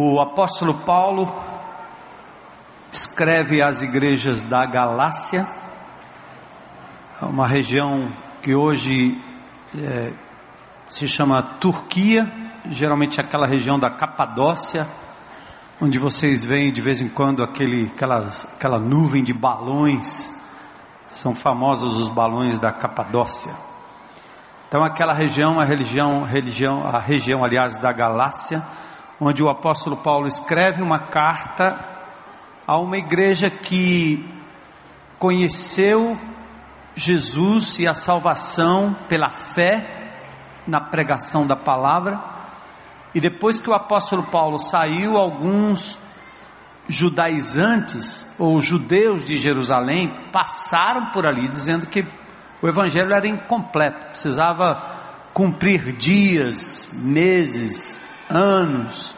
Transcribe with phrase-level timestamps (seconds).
[0.00, 1.28] O apóstolo Paulo
[2.92, 5.44] escreve às igrejas da Galácia,
[7.20, 8.08] uma região
[8.40, 9.20] que hoje
[9.76, 10.12] é,
[10.88, 12.32] se chama Turquia,
[12.66, 14.86] geralmente aquela região da Capadócia,
[15.82, 20.32] onde vocês veem de vez em quando aquele, aquela, aquela nuvem de balões,
[21.08, 23.52] são famosos os balões da Capadócia.
[24.68, 28.62] Então aquela região, a religião, religião, a região, aliás, da Galácia,
[29.20, 31.78] onde o apóstolo Paulo escreve uma carta
[32.66, 34.24] a uma igreja que
[35.18, 36.18] conheceu
[36.94, 40.12] Jesus e a salvação pela fé
[40.66, 42.20] na pregação da palavra.
[43.14, 45.98] E depois que o apóstolo Paulo saiu, alguns
[46.88, 52.06] judaizantes ou judeus de Jerusalém passaram por ali dizendo que
[52.62, 54.82] o evangelho era incompleto, precisava
[55.32, 59.16] cumprir dias, meses, anos,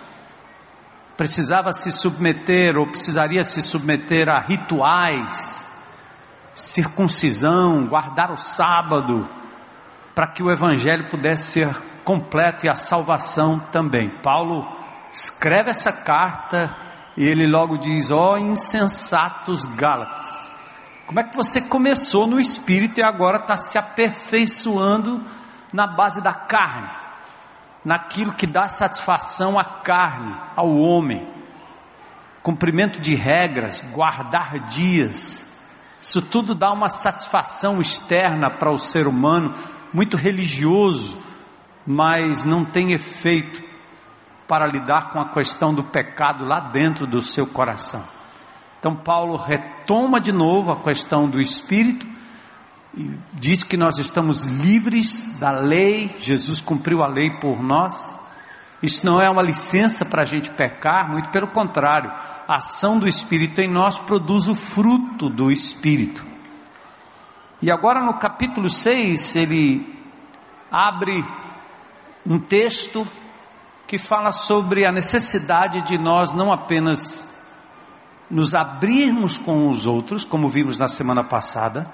[1.16, 5.68] precisava se submeter ou precisaria se submeter a rituais,
[6.54, 9.28] circuncisão, guardar o sábado,
[10.14, 14.10] para que o evangelho pudesse ser completo e a salvação também.
[14.22, 14.66] Paulo
[15.12, 16.74] escreve essa carta
[17.16, 20.56] e ele logo diz: Ó oh, insensatos Gálatas,
[21.06, 25.24] como é que você começou no espírito e agora está se aperfeiçoando
[25.72, 26.88] na base da carne,
[27.84, 31.26] naquilo que dá satisfação à carne, ao homem?
[32.42, 35.50] Cumprimento de regras, guardar dias,
[36.00, 39.52] isso tudo dá uma satisfação externa para o ser humano,
[39.92, 41.18] muito religioso,
[41.86, 43.62] mas não tem efeito
[44.48, 48.02] para lidar com a questão do pecado lá dentro do seu coração.
[48.78, 52.06] Então, Paulo retoma de novo a questão do espírito
[53.34, 58.16] diz que nós estamos livres da lei, Jesus cumpriu a lei por nós.
[58.82, 62.10] Isso não é uma licença para a gente pecar, muito pelo contrário,
[62.48, 66.24] a ação do Espírito em nós produz o fruto do Espírito.
[67.62, 70.00] E agora no capítulo 6, ele
[70.72, 71.24] abre
[72.26, 73.06] um texto
[73.86, 77.28] que fala sobre a necessidade de nós não apenas
[78.30, 81.90] nos abrirmos com os outros, como vimos na semana passada,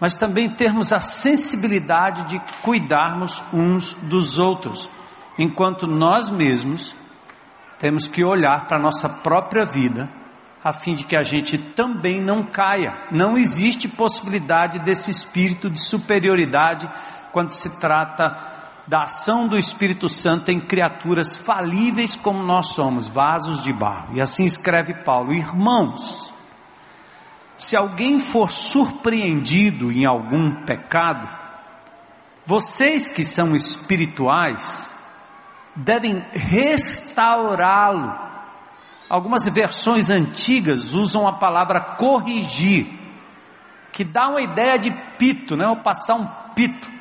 [0.00, 4.90] mas também termos a sensibilidade de cuidarmos uns dos outros,
[5.38, 6.94] enquanto nós mesmos
[7.78, 10.08] temos que olhar para a nossa própria vida,
[10.62, 12.96] a fim de que a gente também não caia.
[13.10, 16.88] Não existe possibilidade desse espírito de superioridade
[17.32, 18.36] quando se trata
[18.86, 24.16] da ação do Espírito Santo em criaturas falíveis como nós somos, vasos de barro.
[24.16, 26.32] E assim escreve Paulo: Irmãos,
[27.58, 31.28] se alguém for surpreendido em algum pecado,
[32.44, 34.90] vocês que são espirituais
[35.74, 38.26] devem restaurá-lo.
[39.08, 42.86] Algumas versões antigas usam a palavra corrigir,
[43.92, 45.66] que dá uma ideia de pito, né?
[45.68, 46.96] Ou passar um pito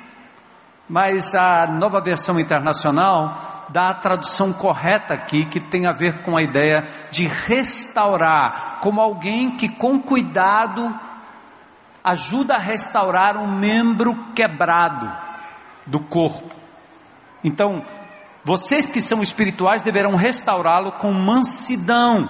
[0.87, 6.35] mas a nova versão internacional dá a tradução correta aqui, que tem a ver com
[6.35, 10.93] a ideia de restaurar, como alguém que com cuidado
[12.03, 15.11] ajuda a restaurar um membro quebrado
[15.85, 16.53] do corpo.
[17.43, 17.83] Então,
[18.43, 22.29] vocês que são espirituais deverão restaurá-lo com mansidão.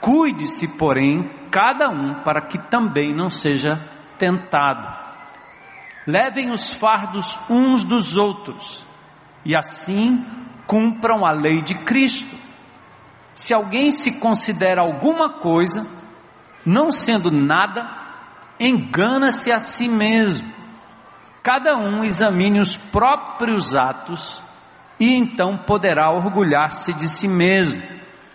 [0.00, 3.80] Cuide-se, porém, cada um para que também não seja
[4.18, 5.06] tentado
[6.06, 8.85] levem os fardos uns dos outros
[9.46, 10.26] e assim
[10.66, 12.36] cumpram a lei de Cristo.
[13.32, 15.86] Se alguém se considera alguma coisa,
[16.64, 17.88] não sendo nada,
[18.58, 20.52] engana-se a si mesmo.
[21.44, 24.42] Cada um examine os próprios atos
[24.98, 27.80] e então poderá orgulhar-se de si mesmo,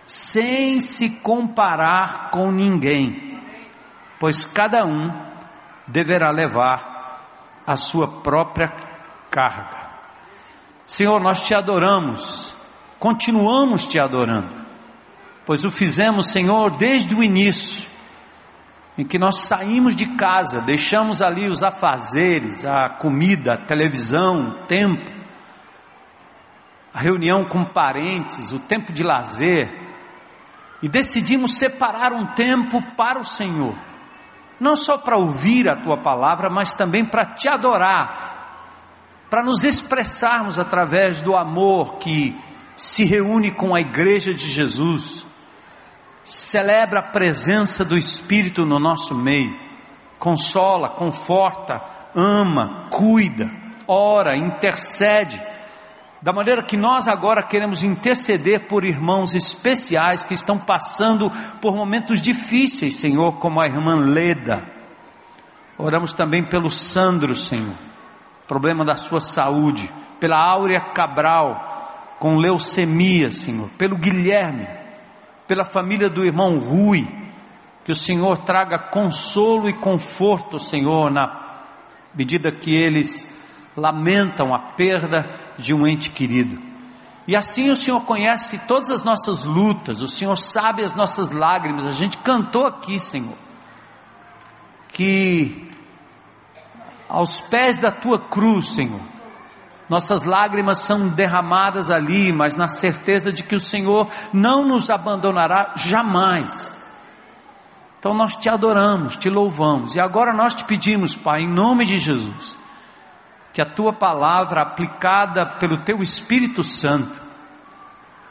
[0.06, 3.38] sem se comparar com ninguém,
[4.18, 5.12] pois cada um
[5.86, 8.68] deverá levar a sua própria
[9.30, 9.81] carga.
[10.86, 12.54] Senhor, nós te adoramos,
[12.98, 14.54] continuamos te adorando,
[15.46, 17.90] pois o fizemos, Senhor, desde o início,
[18.98, 24.52] em que nós saímos de casa, deixamos ali os afazeres, a comida, a televisão, o
[24.66, 25.10] tempo,
[26.92, 29.70] a reunião com parentes, o tempo de lazer,
[30.82, 33.74] e decidimos separar um tempo para o Senhor
[34.62, 38.31] não só para ouvir a tua palavra, mas também para te adorar,
[39.32, 42.38] para nos expressarmos através do amor que
[42.76, 45.24] se reúne com a igreja de Jesus,
[46.22, 49.58] celebra a presença do Espírito no nosso meio,
[50.18, 51.80] consola, conforta,
[52.14, 53.50] ama, cuida,
[53.88, 55.40] ora, intercede,
[56.20, 62.20] Da maneira que nós agora queremos interceder por irmãos especiais que estão passando por momentos
[62.20, 64.62] difíceis, Senhor, como a irmã Leda.
[65.78, 67.91] Oramos também pelo Sandro, Senhor,
[68.46, 69.90] problema da sua saúde,
[70.20, 74.68] pela Áurea Cabral, com leucemia, Senhor, pelo Guilherme,
[75.48, 77.06] pela família do irmão Rui,
[77.84, 81.64] que o Senhor traga consolo e conforto, Senhor, na
[82.14, 83.28] medida que eles
[83.76, 85.28] lamentam a perda
[85.58, 86.60] de um ente querido.
[87.26, 91.86] E assim o Senhor conhece todas as nossas lutas, o Senhor sabe as nossas lágrimas.
[91.86, 93.36] A gente cantou aqui, Senhor,
[94.88, 95.71] que
[97.12, 99.00] aos pés da tua cruz, Senhor,
[99.86, 105.74] nossas lágrimas são derramadas ali, mas na certeza de que o Senhor não nos abandonará
[105.76, 106.78] jamais.
[107.98, 111.98] Então nós te adoramos, te louvamos, e agora nós te pedimos, Pai, em nome de
[111.98, 112.56] Jesus,
[113.52, 117.20] que a tua palavra aplicada pelo teu Espírito Santo,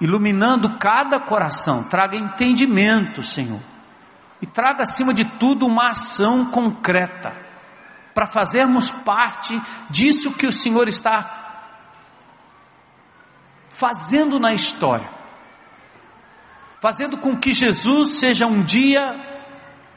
[0.01, 3.61] iluminando cada coração, traga entendimento, Senhor,
[4.41, 7.50] e traga acima de tudo uma ação concreta,
[8.13, 9.59] para fazermos parte
[9.89, 11.39] disso que o Senhor está
[13.69, 15.09] fazendo na história,
[16.79, 19.31] fazendo com que Jesus seja um dia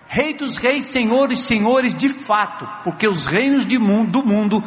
[0.06, 4.62] Rei dos reis, senhores, senhores de fato, porque os reinos mundo, do mundo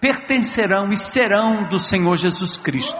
[0.00, 2.96] pertencerão e serão do Senhor Jesus Cristo.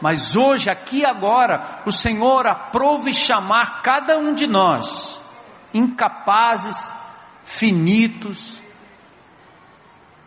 [0.00, 5.20] Mas hoje, aqui agora, o Senhor aprove chamar cada um de nós,
[5.72, 6.92] incapazes,
[7.44, 8.59] finitos,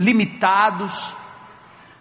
[0.04, 1.16] limitados,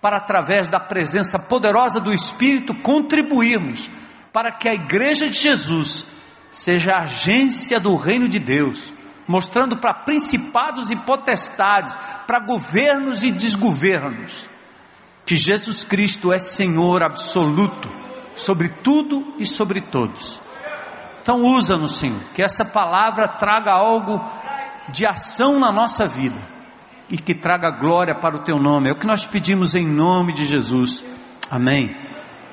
[0.01, 3.89] para através da presença poderosa do Espírito contribuirmos
[4.33, 6.05] para que a igreja de Jesus
[6.51, 8.93] seja agência do reino de Deus
[9.27, 11.97] mostrando para principados e potestades,
[12.27, 14.49] para governos e desgovernos,
[15.25, 17.89] que Jesus Cristo é Senhor absoluto
[18.35, 20.41] sobre tudo e sobre todos.
[21.23, 24.21] Então usa-nos, Senhor, que essa palavra traga algo
[24.89, 26.52] de ação na nossa vida
[27.09, 28.89] e que traga glória para o teu nome.
[28.89, 31.05] É o que nós pedimos em nome de Jesus.
[31.51, 31.97] Amém.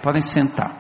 [0.02, 0.80] Podem sentar.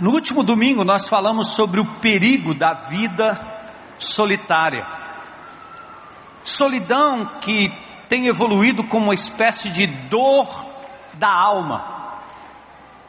[0.00, 3.40] No último domingo nós falamos sobre o perigo da vida
[3.98, 4.86] solitária.
[6.44, 7.72] Solidão que
[8.08, 10.66] tem evoluído como uma espécie de dor
[11.14, 11.97] da alma.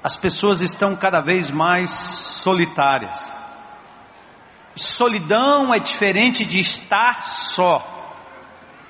[0.03, 3.31] As pessoas estão cada vez mais solitárias.
[4.75, 7.97] Solidão é diferente de estar só.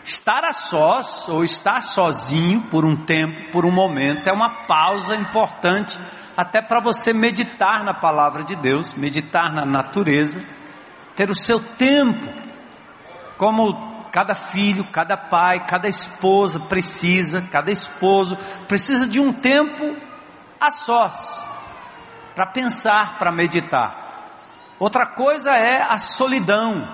[0.03, 5.15] Estar a sós ou estar sozinho por um tempo, por um momento, é uma pausa
[5.15, 5.97] importante
[6.37, 10.41] até para você meditar na palavra de Deus, meditar na natureza,
[11.15, 12.27] ter o seu tempo,
[13.37, 20.08] como cada filho, cada pai, cada esposa precisa, cada esposo precisa de um tempo
[20.59, 21.45] a sós,
[22.35, 23.99] para pensar, para meditar.
[24.79, 26.87] Outra coisa é a solidão,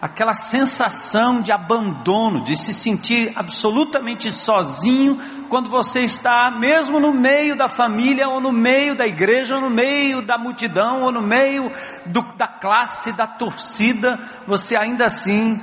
[0.00, 7.56] aquela sensação de abandono, de se sentir absolutamente sozinho quando você está mesmo no meio
[7.56, 11.70] da família, ou no meio da igreja, ou no meio da multidão, ou no meio
[12.04, 15.60] do, da classe, da torcida, você ainda assim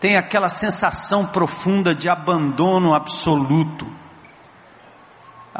[0.00, 3.99] tem aquela sensação profunda de abandono absoluto.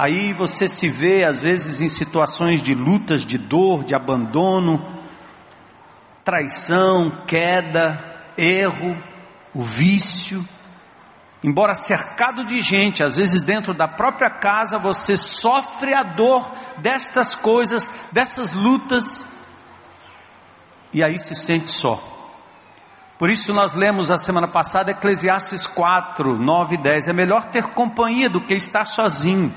[0.01, 4.83] Aí você se vê às vezes em situações de lutas, de dor, de abandono,
[6.25, 8.03] traição, queda,
[8.35, 8.97] erro,
[9.53, 10.43] o vício.
[11.45, 17.35] Embora cercado de gente, às vezes dentro da própria casa, você sofre a dor destas
[17.35, 19.27] coisas, dessas lutas,
[20.95, 22.03] e aí se sente só.
[23.19, 27.09] Por isso nós lemos a semana passada Eclesiastes 4, 9 e 10.
[27.09, 29.55] É melhor ter companhia do que estar sozinho.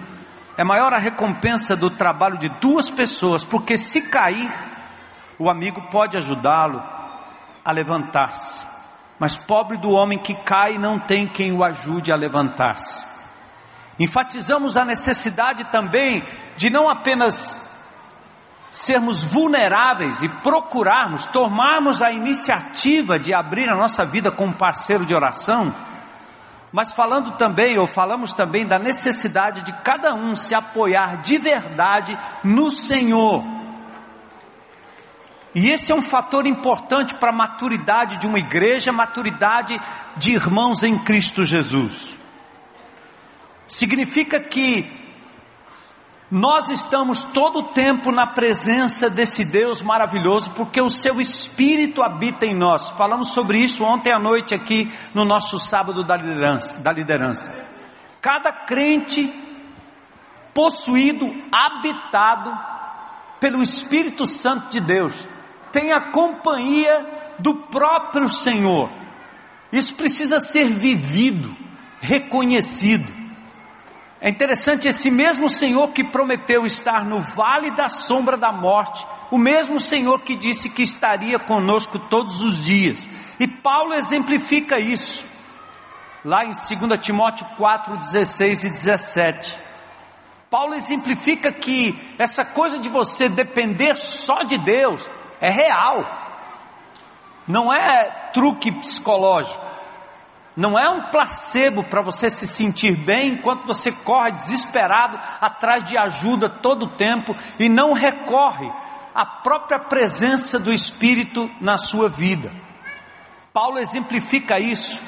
[0.55, 4.51] É maior a recompensa do trabalho de duas pessoas, porque se cair,
[5.39, 6.81] o amigo pode ajudá-lo
[7.65, 8.63] a levantar-se,
[9.17, 13.05] mas pobre do homem que cai não tem quem o ajude a levantar-se.
[13.99, 16.23] Enfatizamos a necessidade também
[16.55, 17.59] de não apenas
[18.71, 25.05] sermos vulneráveis e procurarmos, tomarmos a iniciativa de abrir a nossa vida com um parceiro
[25.05, 25.73] de oração,
[26.73, 32.17] mas falando também, ou falamos também da necessidade de cada um se apoiar de verdade
[32.43, 33.41] no Senhor
[35.55, 39.79] e esse é um fator importante para a maturidade de uma igreja, maturidade
[40.17, 42.17] de irmãos em Cristo Jesus.
[43.67, 45.02] Significa que
[46.33, 52.43] Nós estamos todo o tempo na presença desse Deus maravilhoso, porque o seu Espírito habita
[52.43, 52.89] em nós.
[52.89, 56.79] Falamos sobre isso ontem à noite aqui no nosso sábado da liderança.
[56.79, 57.53] Da liderança.
[58.19, 59.31] Cada crente
[60.55, 62.51] possuído, habitado
[63.39, 65.27] pelo Espírito Santo de Deus,
[65.71, 68.89] tem a companhia do próprio Senhor.
[69.71, 71.55] Isso precisa ser vivido,
[72.01, 73.22] reconhecido.
[74.23, 79.37] É interessante esse mesmo Senhor que prometeu estar no vale da sombra da morte, o
[79.37, 83.05] mesmo Senhor que disse que estaria conosco todos os dias.
[83.37, 85.25] E Paulo exemplifica isso,
[86.23, 89.59] lá em 2 Timóteo 4, 16 e 17.
[90.49, 95.05] Paulo exemplifica que essa coisa de você depender só de Deus
[95.41, 96.01] é real,
[97.45, 99.72] não é truque psicológico.
[100.55, 105.97] Não é um placebo para você se sentir bem enquanto você corre desesperado atrás de
[105.97, 108.71] ajuda todo o tempo e não recorre
[109.15, 112.51] à própria presença do Espírito na sua vida.
[113.51, 115.01] Paulo exemplifica isso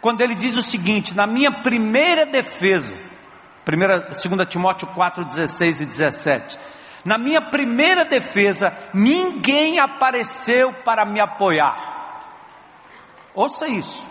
[0.00, 2.98] quando ele diz o seguinte: na minha primeira defesa,
[3.66, 6.58] 2 Timóteo 4, 16 e 17.
[7.04, 11.76] Na minha primeira defesa, ninguém apareceu para me apoiar.
[13.34, 14.07] Ouça isso.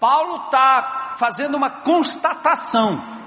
[0.00, 3.18] Paulo está fazendo uma constatação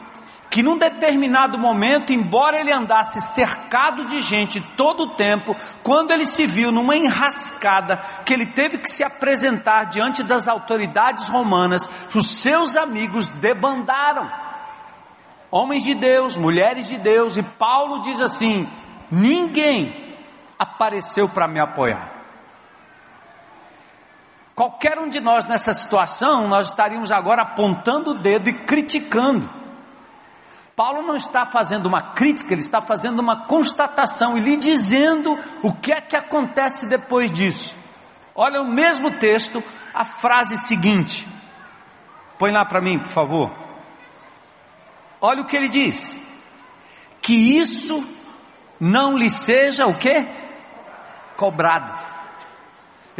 [0.52, 6.26] que num determinado momento, embora ele andasse cercado de gente todo o tempo, quando ele
[6.26, 12.42] se viu numa enrascada que ele teve que se apresentar diante das autoridades romanas, os
[12.42, 14.30] seus amigos debandaram.
[15.50, 18.70] Homens de Deus, mulheres de Deus, e Paulo diz assim:
[19.10, 20.18] ninguém
[20.60, 22.11] apareceu para me apoiar.
[24.56, 29.50] Qualquer um de nós nessa situação, nós estaríamos agora apontando o dedo e criticando.
[30.76, 35.74] Paulo não está fazendo uma crítica, ele está fazendo uma constatação e lhe dizendo o
[35.74, 37.76] que é que acontece depois disso.
[38.34, 41.28] Olha o mesmo texto, a frase seguinte.
[42.38, 43.52] Põe lá para mim, por favor.
[45.20, 46.20] Olha o que ele diz:
[47.22, 48.04] que isso
[48.80, 50.26] não lhe seja o que?
[51.38, 52.04] Cobrado.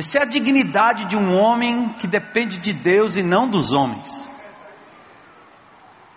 [0.02, 4.32] Essa é a dignidade de um homem que depende de Deus e não dos homens.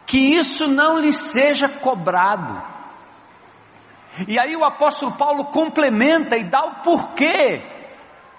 [0.06, 2.62] Que isso não lhe seja cobrado.
[4.26, 7.60] E aí o apóstolo Paulo complementa e dá o porquê.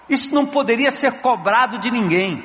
[0.08, 2.42] Isso não poderia ser cobrado de ninguém.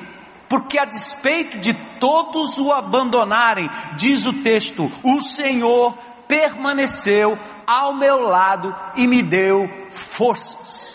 [0.48, 8.20] Porque a despeito de todos o abandonarem, diz o texto, o Senhor permaneceu ao meu
[8.20, 10.91] lado e me deu forças.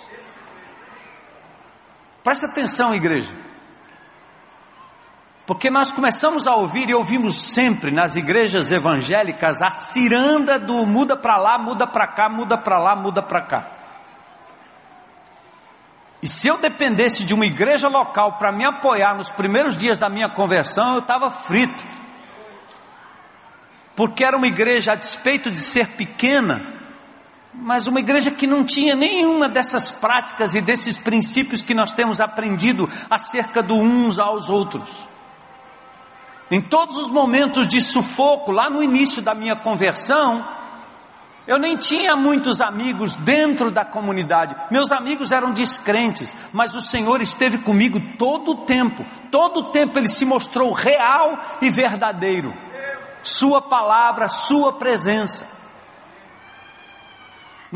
[2.28, 3.34] Presta atenção, igreja.
[5.46, 11.16] Porque nós começamos a ouvir e ouvimos sempre nas igrejas evangélicas a ciranda do muda
[11.16, 13.68] para lá, muda para cá, muda para lá, muda para cá.
[16.22, 20.10] E se eu dependesse de uma igreja local para me apoiar nos primeiros dias da
[20.10, 21.82] minha conversão, eu estava frito.
[23.96, 26.77] Porque era uma igreja, a despeito de ser pequena,
[27.60, 32.20] mas uma igreja que não tinha nenhuma dessas práticas e desses princípios que nós temos
[32.20, 35.08] aprendido acerca do uns aos outros.
[36.50, 40.48] Em todos os momentos de sufoco, lá no início da minha conversão,
[41.46, 44.56] eu nem tinha muitos amigos dentro da comunidade.
[44.70, 49.06] Meus amigos eram descrentes, mas o Senhor esteve comigo todo o tempo.
[49.32, 52.54] Todo o tempo ele se mostrou real e verdadeiro.
[53.24, 55.57] Sua palavra, sua presença.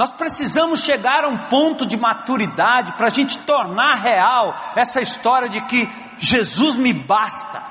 [0.01, 5.47] Nós precisamos chegar a um ponto de maturidade para a gente tornar real essa história
[5.47, 7.61] de que Jesus me basta.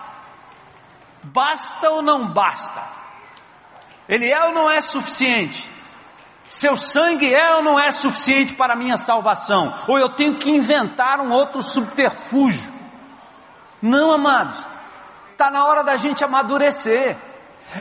[1.25, 2.85] Basta ou não basta?
[4.09, 5.69] Ele é ou não é suficiente?
[6.49, 9.75] Seu sangue é ou não é suficiente para a minha salvação?
[9.89, 12.73] Ou eu tenho que inventar um outro subterfúgio?
[13.83, 14.57] Não, amados,
[15.33, 17.17] está na hora da gente amadurecer.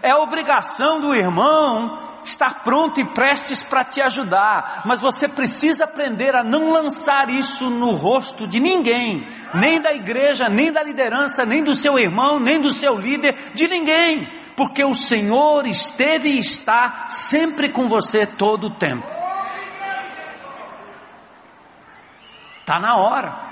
[0.02, 6.36] É obrigação do irmão estar pronto e prestes para te ajudar, mas você precisa aprender
[6.36, 11.64] a não lançar isso no rosto de ninguém, nem da igreja, nem da liderança, nem
[11.64, 17.08] do seu irmão, nem do seu líder, de ninguém, porque o Senhor esteve e está
[17.10, 19.08] sempre com você todo o tempo.
[22.60, 23.49] Está na hora.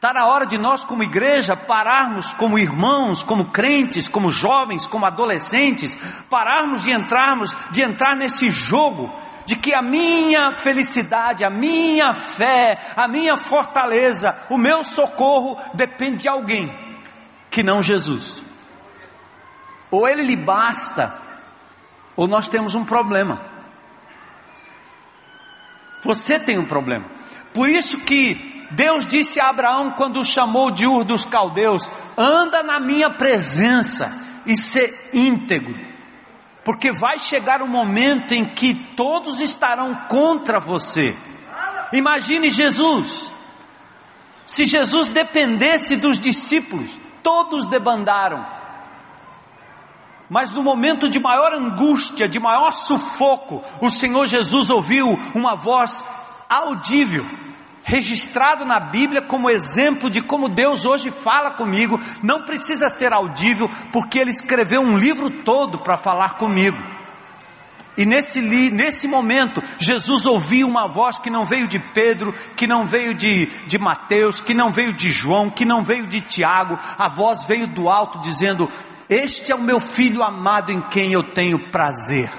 [0.00, 5.04] Está na hora de nós, como igreja, pararmos como irmãos, como crentes, como jovens, como
[5.04, 5.94] adolescentes,
[6.30, 9.12] pararmos de entrarmos, de entrar nesse jogo
[9.44, 16.22] de que a minha felicidade, a minha fé, a minha fortaleza, o meu socorro depende
[16.22, 16.74] de alguém
[17.50, 18.42] que não Jesus.
[19.90, 21.14] Ou ele lhe basta,
[22.16, 23.38] ou nós temos um problema.
[26.02, 27.04] Você tem um problema.
[27.52, 32.62] Por isso que Deus disse a Abraão quando o chamou de Ur dos Caldeus: anda
[32.62, 34.12] na minha presença
[34.46, 35.78] e ser íntegro,
[36.64, 41.16] porque vai chegar um momento em que todos estarão contra você.
[41.92, 43.32] Imagine Jesus.
[44.46, 46.90] Se Jesus dependesse dos discípulos,
[47.22, 48.44] todos debandaram.
[50.28, 56.04] Mas no momento de maior angústia, de maior sufoco, o Senhor Jesus ouviu uma voz
[56.48, 57.26] audível,
[57.82, 62.00] registrado na Bíblia como exemplo de como Deus hoje fala comigo.
[62.22, 66.78] Não precisa ser audível, porque Ele escreveu um livro todo para falar comigo.
[67.96, 72.86] E nesse, nesse momento, Jesus ouviu uma voz que não veio de Pedro, que não
[72.86, 77.08] veio de, de Mateus, que não veio de João, que não veio de Tiago, a
[77.08, 78.70] voz veio do alto dizendo:
[79.08, 82.30] Este é o meu filho amado em quem eu tenho prazer.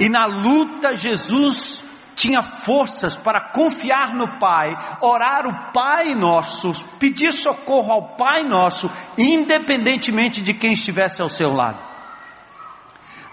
[0.00, 1.82] E na luta, Jesus
[2.22, 8.88] tinha forças para confiar no Pai, orar o Pai Nosso, pedir socorro ao Pai Nosso,
[9.18, 11.80] independentemente de quem estivesse ao seu lado.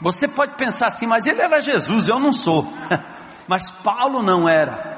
[0.01, 2.67] Você pode pensar assim, mas ele era Jesus, eu não sou.
[3.47, 4.97] mas Paulo não era.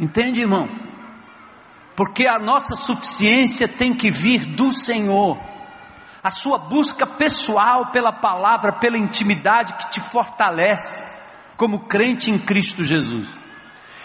[0.00, 0.70] Entende, irmão?
[1.94, 5.38] Porque a nossa suficiência tem que vir do Senhor.
[6.24, 11.17] A sua busca pessoal pela palavra, pela intimidade que te fortalece
[11.58, 13.28] como crente em Cristo Jesus.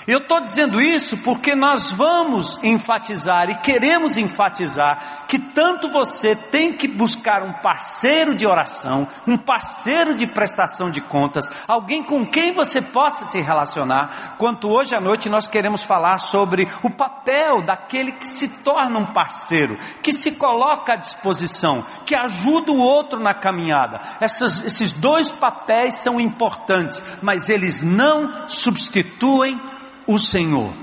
[0.05, 6.73] Eu estou dizendo isso porque nós vamos enfatizar e queremos enfatizar que tanto você tem
[6.73, 12.51] que buscar um parceiro de oração, um parceiro de prestação de contas, alguém com quem
[12.51, 18.11] você possa se relacionar, quanto hoje à noite nós queremos falar sobre o papel daquele
[18.11, 23.33] que se torna um parceiro, que se coloca à disposição, que ajuda o outro na
[23.33, 24.01] caminhada.
[24.19, 29.59] Essas, esses dois papéis são importantes, mas eles não substituem
[30.07, 30.73] o Senhor.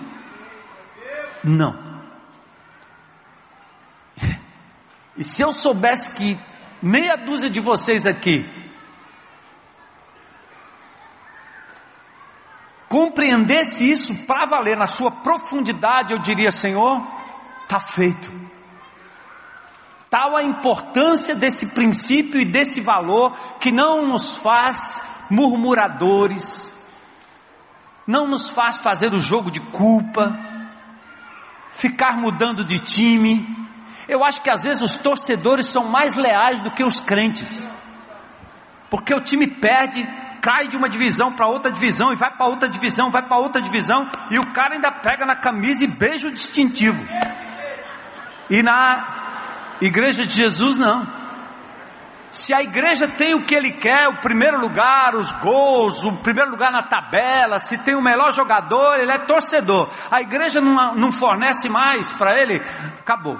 [1.42, 1.90] Não.
[5.16, 6.38] E se eu soubesse que
[6.82, 8.48] meia dúzia de vocês aqui
[12.88, 17.06] compreendesse isso para valer na sua profundidade, eu diria: Senhor,
[17.62, 18.32] está feito.
[20.10, 26.72] Tal a importância desse princípio e desse valor que não nos faz murmuradores,
[28.10, 30.36] não nos faz fazer o jogo de culpa,
[31.70, 33.46] ficar mudando de time.
[34.08, 37.68] Eu acho que às vezes os torcedores são mais leais do que os crentes,
[38.90, 40.04] porque o time perde,
[40.42, 43.62] cai de uma divisão para outra divisão, e vai para outra divisão, vai para outra
[43.62, 47.00] divisão, e o cara ainda pega na camisa e beija o distintivo.
[48.50, 51.19] E na igreja de Jesus, não.
[52.32, 56.52] Se a igreja tem o que ele quer, o primeiro lugar, os gols, o primeiro
[56.52, 59.88] lugar na tabela, se tem o melhor jogador, ele é torcedor.
[60.10, 62.62] A igreja não, não fornece mais para ele,
[63.00, 63.36] acabou.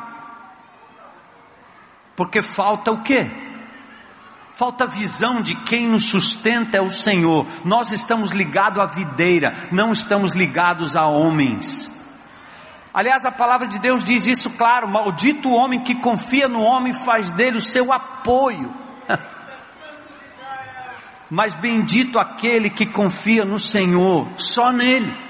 [2.16, 3.30] Porque falta o quê?
[4.56, 7.46] Falta visão de quem nos sustenta é o Senhor.
[7.64, 11.88] Nós estamos ligados à videira, não estamos ligados a homens.
[12.92, 16.92] Aliás, a palavra de Deus diz isso claro: maldito o homem que confia no homem
[16.92, 18.74] faz dele o seu apoio.
[21.30, 25.29] Mas bendito aquele que confia no Senhor, só nele.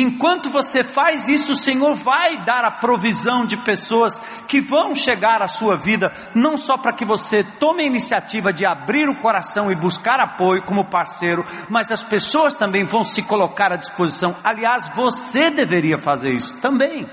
[0.00, 5.42] Enquanto você faz isso, o Senhor vai dar a provisão de pessoas que vão chegar
[5.42, 9.72] à sua vida, não só para que você tome a iniciativa de abrir o coração
[9.72, 14.36] e buscar apoio como parceiro, mas as pessoas também vão se colocar à disposição.
[14.44, 17.10] Aliás, você deveria fazer isso também.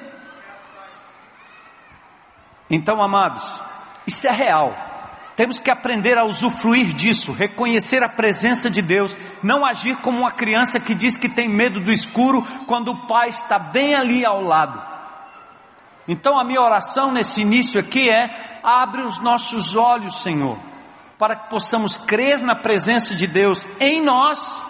[2.69, 3.59] Então, amados,
[4.05, 4.94] isso é real.
[5.35, 10.31] Temos que aprender a usufruir disso, reconhecer a presença de Deus, não agir como uma
[10.31, 14.41] criança que diz que tem medo do escuro quando o pai está bem ali ao
[14.41, 14.81] lado.
[16.07, 20.57] Então a minha oração nesse início aqui é: abre os nossos olhos, Senhor,
[21.19, 24.63] para que possamos crer na presença de Deus em nós,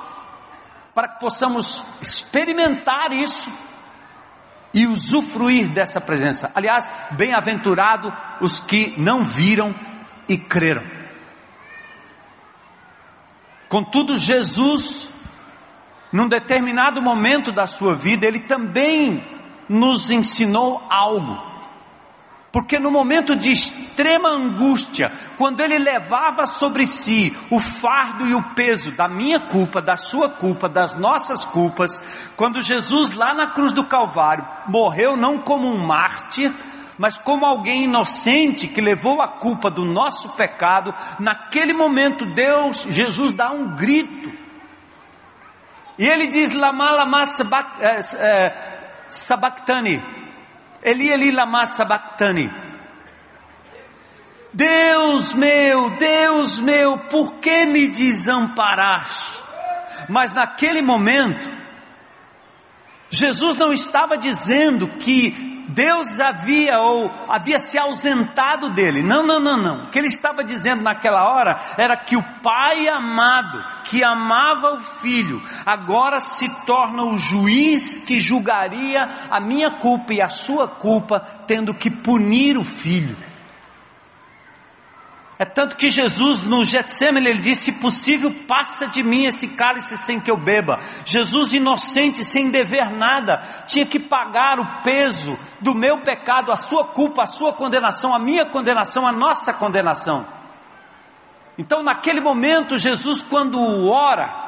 [0.95, 3.51] para que possamos experimentar isso
[4.73, 6.51] e usufruir dessa presença.
[6.56, 9.75] Aliás, bem-aventurado os que não viram
[10.27, 10.83] e creram.
[13.67, 15.09] Contudo, Jesus,
[16.11, 19.23] num determinado momento da sua vida, ele também
[19.67, 21.55] nos ensinou algo.
[22.55, 28.41] Porque no momento de extrema angústia, quando ele levava sobre si o fardo e o
[28.41, 31.99] peso da minha culpa, da sua culpa, das nossas culpas,
[32.38, 36.53] quando Jesus lá na cruz do Calvário morreu não como um mártir,
[36.97, 43.34] mas como alguém inocente que levou a culpa do nosso pecado, naquele momento Deus, Jesus
[43.34, 44.31] dá um grito.
[45.97, 47.23] E ele diz: Lama lama
[47.81, 48.55] eh, eh,
[49.10, 50.01] sabactani.
[50.81, 52.49] Eli Eli lama sabactani.
[54.53, 59.43] Deus meu, Deus meu, por que me desamparaste?
[60.08, 61.45] Mas naquele momento,
[63.10, 69.03] Jesus não estava dizendo que Deus havia ou havia se ausentado dele.
[69.03, 69.83] Não, não, não, não.
[69.83, 74.79] O que ele estava dizendo naquela hora era que o pai amado, que amava o
[74.79, 81.19] filho, agora se torna o juiz que julgaria a minha culpa e a sua culpa,
[81.45, 83.17] tendo que punir o filho.
[85.38, 89.98] É tanto que Jesus no Getsemane ele disse: se possível, passa de mim esse cálice
[89.98, 90.80] sem que eu beba.
[91.04, 96.86] Jesus inocente, sem dever nada, tinha que pagar o peso do meu pecado, a sua
[96.86, 100.26] culpa, a sua condenação, a minha condenação, a nossa condenação.
[101.58, 104.45] Então, naquele momento, Jesus, quando ora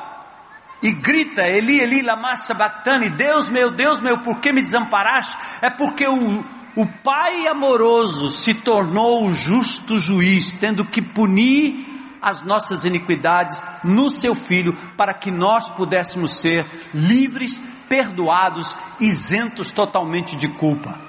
[0.82, 5.36] e grita: Eli, Eli, lama sabachthani, Deus meu, Deus meu, por que me desamparaste?
[5.62, 6.46] É porque o
[6.78, 14.12] o Pai amoroso se tornou o justo juiz, tendo que punir as nossas iniquidades no
[14.12, 17.60] seu Filho, para que nós pudéssemos ser livres,
[17.90, 21.00] perdoados, isentos totalmente de culpa.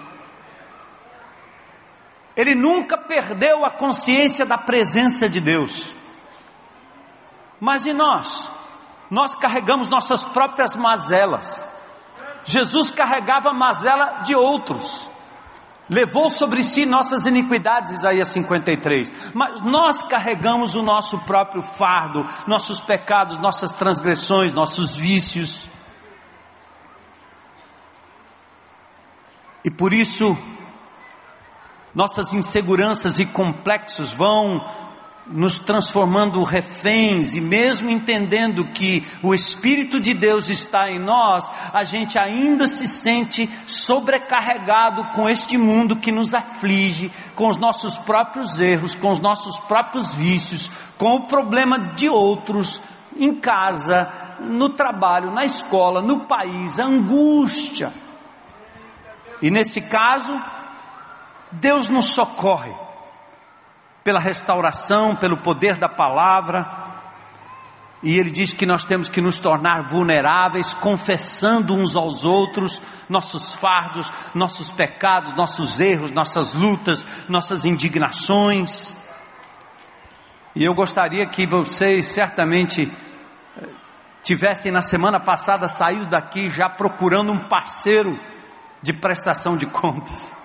[2.35, 5.93] Ele nunca perdeu a consciência da presença de Deus.
[7.61, 8.51] Mas e nós?
[9.11, 11.63] Nós carregamos nossas próprias mazelas.
[12.43, 15.11] Jesus carregava a mazela de outros
[15.89, 19.33] levou sobre si nossas iniquidades, Isaías 53.
[19.35, 25.69] Mas nós carregamos o nosso próprio fardo, nossos pecados, nossas transgressões, nossos vícios.
[29.65, 30.37] E por isso,
[31.95, 34.63] nossas inseguranças e complexos vão
[35.31, 41.85] nos transformando reféns, e mesmo entendendo que o Espírito de Deus está em nós, a
[41.85, 48.59] gente ainda se sente sobrecarregado com este mundo que nos aflige, com os nossos próprios
[48.59, 52.81] erros, com os nossos próprios vícios, com o problema de outros,
[53.17, 54.11] em casa,
[54.41, 57.93] no trabalho, na escola, no país, a angústia.
[59.43, 60.41] E nesse caso,
[61.53, 62.88] Deus nos socorre
[64.09, 66.67] pela restauração, pelo poder da palavra.
[68.03, 73.53] E ele diz que nós temos que nos tornar vulneráveis, confessando uns aos outros nossos
[73.53, 78.97] fardos, nossos pecados, nossos erros, nossas lutas, nossas indignações.
[80.57, 82.91] E eu gostaria que vocês certamente
[83.59, 83.67] eh,
[84.23, 88.19] tivessem na semana passada saído daqui já procurando um parceiro
[88.81, 90.38] de prestação de contas.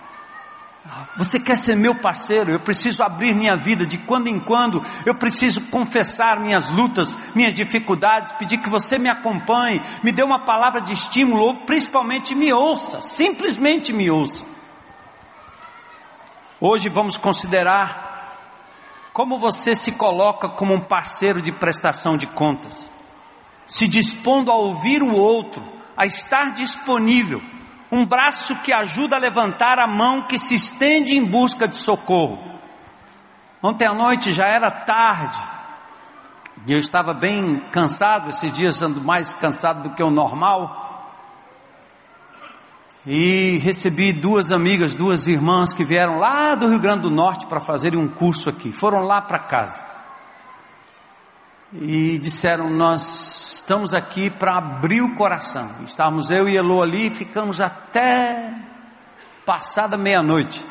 [1.15, 2.52] Você quer ser meu parceiro?
[2.52, 4.84] Eu preciso abrir minha vida de quando em quando.
[5.06, 10.39] Eu preciso confessar minhas lutas, minhas dificuldades, pedir que você me acompanhe, me dê uma
[10.39, 14.46] palavra de estímulo ou principalmente me ouça, simplesmente me ouça.
[16.60, 18.04] Hoje vamos considerar
[19.13, 22.91] como você se coloca como um parceiro de prestação de contas,
[23.67, 25.63] se dispondo a ouvir o outro,
[25.96, 27.41] a estar disponível
[27.93, 32.39] um braço que ajuda a levantar a mão que se estende em busca de socorro.
[33.62, 35.38] Ontem à noite já era tarde,
[36.65, 40.82] e eu estava bem cansado, esses dias ando mais cansado do que o normal.
[43.06, 47.60] E recebi duas amigas, duas irmãs que vieram lá do Rio Grande do Norte para
[47.60, 48.71] fazerem um curso aqui.
[48.71, 49.86] Foram lá para casa.
[51.73, 55.71] E disseram: Nós estamos aqui para abrir o coração.
[55.86, 58.54] Estávamos eu e Elo ali e ficamos até
[59.45, 60.65] passada meia-noite,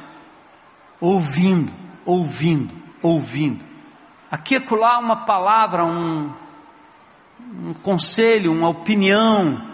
[1.00, 1.72] ouvindo,
[2.05, 3.64] ouvindo, ouvindo.
[4.31, 6.35] Aqui e lá uma palavra, um,
[7.64, 9.70] um conselho, uma opinião,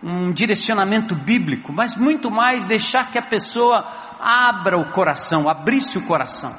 [0.00, 3.84] um direcionamento bíblico, mas muito mais deixar que a pessoa
[4.20, 6.54] abra o coração, abrisse o coração.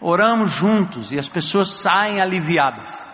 [0.00, 3.13] Oramos juntos e as pessoas saem aliviadas.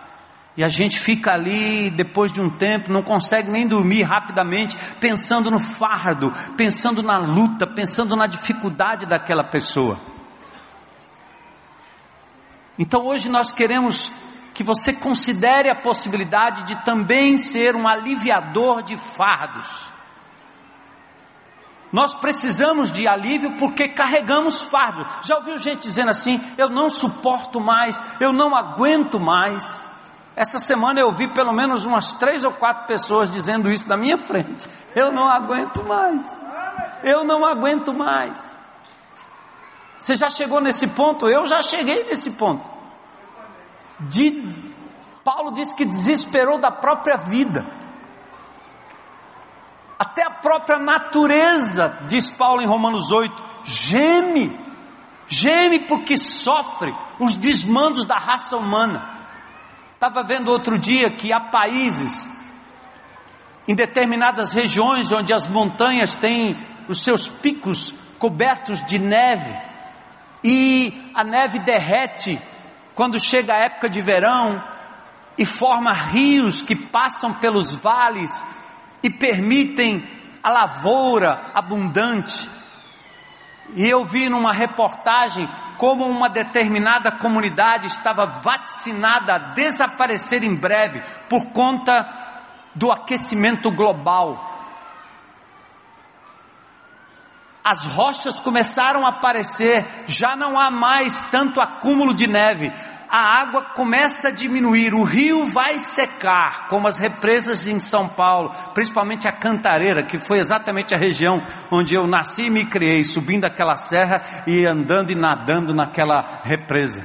[0.55, 5.49] E a gente fica ali, depois de um tempo, não consegue nem dormir rapidamente, pensando
[5.49, 9.97] no fardo, pensando na luta, pensando na dificuldade daquela pessoa.
[12.77, 14.11] Então hoje nós queremos
[14.53, 19.69] que você considere a possibilidade de também ser um aliviador de fardos.
[21.91, 25.05] Nós precisamos de alívio porque carregamos fardo.
[25.23, 29.90] Já ouviu gente dizendo assim: eu não suporto mais, eu não aguento mais.
[30.35, 34.17] Essa semana eu vi pelo menos umas três ou quatro pessoas dizendo isso na minha
[34.17, 34.67] frente.
[34.95, 36.25] Eu não aguento mais.
[37.03, 38.37] Eu não aguento mais.
[39.97, 41.27] Você já chegou nesse ponto?
[41.27, 42.63] Eu já cheguei nesse ponto.
[43.99, 44.41] De,
[45.23, 47.65] Paulo diz que desesperou da própria vida.
[49.99, 54.59] Até a própria natureza, diz Paulo em Romanos 8, geme,
[55.27, 59.10] geme porque sofre os desmandos da raça humana.
[60.01, 62.27] Estava vendo outro dia que há países,
[63.67, 66.57] em determinadas regiões onde as montanhas têm
[66.89, 69.55] os seus picos cobertos de neve,
[70.43, 72.41] e a neve derrete
[72.95, 74.63] quando chega a época de verão
[75.37, 78.43] e forma rios que passam pelos vales
[79.03, 80.03] e permitem
[80.41, 82.49] a lavoura abundante.
[83.75, 91.01] E eu vi numa reportagem como uma determinada comunidade estava vacinada a desaparecer em breve
[91.29, 92.07] por conta
[92.75, 94.51] do aquecimento global.
[97.63, 102.71] as rochas começaram a aparecer, já não há mais tanto acúmulo de neve,
[103.11, 108.55] a água começa a diminuir, o rio vai secar, como as represas em São Paulo,
[108.73, 113.43] principalmente a Cantareira, que foi exatamente a região onde eu nasci e me criei, subindo
[113.43, 117.03] aquela serra e andando e nadando naquela represa.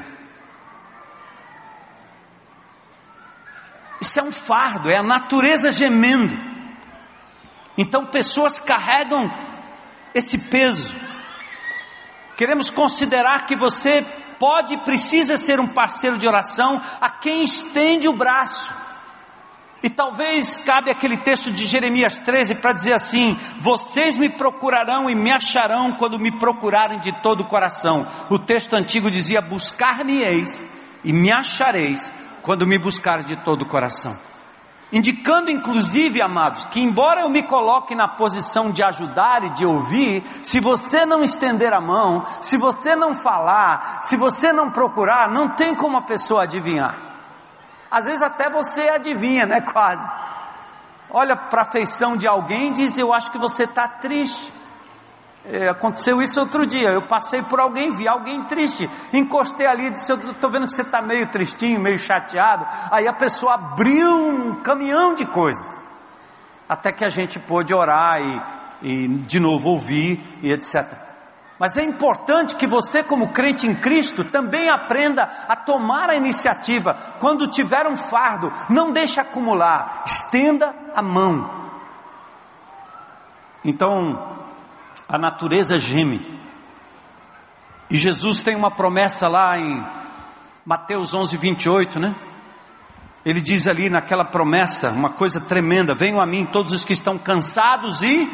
[4.00, 6.38] Isso é um fardo, é a natureza gemendo.
[7.76, 9.28] Então pessoas carregam
[10.14, 10.94] esse peso.
[12.36, 14.06] Queremos considerar que você
[14.38, 18.72] pode e precisa ser um parceiro de oração a quem estende o braço.
[19.82, 25.14] E talvez cabe aquele texto de Jeremias 13 para dizer assim: Vocês me procurarão e
[25.14, 28.06] me acharão quando me procurarem de todo o coração.
[28.30, 30.66] O texto antigo dizia: Buscar-me-eis
[31.04, 34.16] e me achareis quando me buscar de todo o coração.
[34.92, 40.24] Indicando, inclusive, amados, que embora eu me coloque na posição de ajudar e de ouvir,
[40.44, 45.48] se você não estender a mão, se você não falar, se você não procurar, não
[45.48, 46.96] tem como a pessoa adivinhar.
[47.90, 49.60] Às vezes até você adivinha, né?
[49.72, 50.08] Quase.
[51.10, 54.52] Olha para a feição de alguém e diz: Eu acho que você está triste.
[55.50, 56.90] É, aconteceu isso outro dia.
[56.90, 60.72] Eu passei por alguém, vi alguém triste, encostei ali e disse: Eu estou vendo que
[60.72, 62.66] você está meio tristinho, meio chateado.
[62.90, 65.82] Aí a pessoa abriu um caminhão de coisas,
[66.68, 68.42] até que a gente pôde orar e,
[68.82, 70.84] e de novo ouvir e etc.
[71.58, 76.94] Mas é importante que você, como crente em Cristo, também aprenda a tomar a iniciativa.
[77.18, 81.48] Quando tiver um fardo, não deixe acumular, estenda a mão.
[83.64, 84.36] Então,
[85.08, 86.36] a natureza geme.
[87.88, 89.84] E Jesus tem uma promessa lá em
[90.64, 92.14] Mateus 11, 28, né?
[93.24, 97.16] Ele diz ali naquela promessa uma coisa tremenda: Venham a mim todos os que estão
[97.18, 98.28] cansados e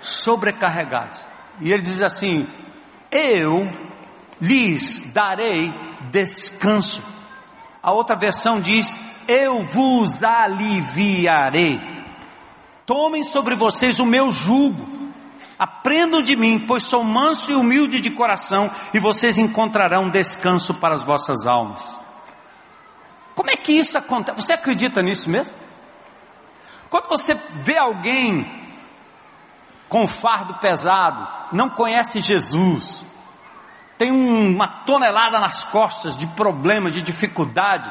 [0.00, 1.20] sobrecarregados.
[1.60, 2.46] E ele diz assim:
[3.10, 3.70] Eu
[4.40, 5.72] lhes darei
[6.10, 7.02] descanso.
[7.82, 11.80] A outra versão diz: Eu vos aliviarei.
[12.86, 14.97] Tomem sobre vocês o meu jugo
[15.58, 20.94] Aprendam de mim, pois sou manso e humilde de coração, e vocês encontrarão descanso para
[20.94, 21.98] as vossas almas.
[23.34, 24.40] Como é que isso acontece?
[24.40, 25.54] Você acredita nisso mesmo?
[26.88, 28.46] Quando você vê alguém
[29.88, 33.04] com fardo pesado, não conhece Jesus,
[33.96, 37.90] tem uma tonelada nas costas de problemas, de dificuldade,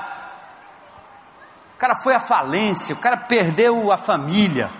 [1.75, 4.71] o cara foi à falência, o cara perdeu a família,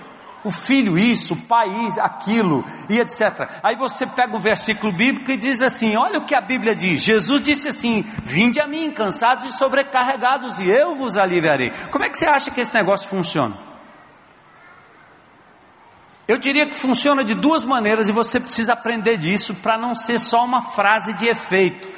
[0.48, 3.50] o filho isso, o pai aquilo, e etc.
[3.62, 7.02] Aí você pega o versículo bíblico e diz assim: olha o que a Bíblia diz.
[7.02, 11.72] Jesus disse assim: Vinde a mim, cansados e sobrecarregados, e eu vos aliviarei.
[11.92, 13.56] Como é que você acha que esse negócio funciona?
[16.28, 20.20] Eu diria que funciona de duas maneiras e você precisa aprender disso para não ser
[20.20, 21.90] só uma frase de efeito.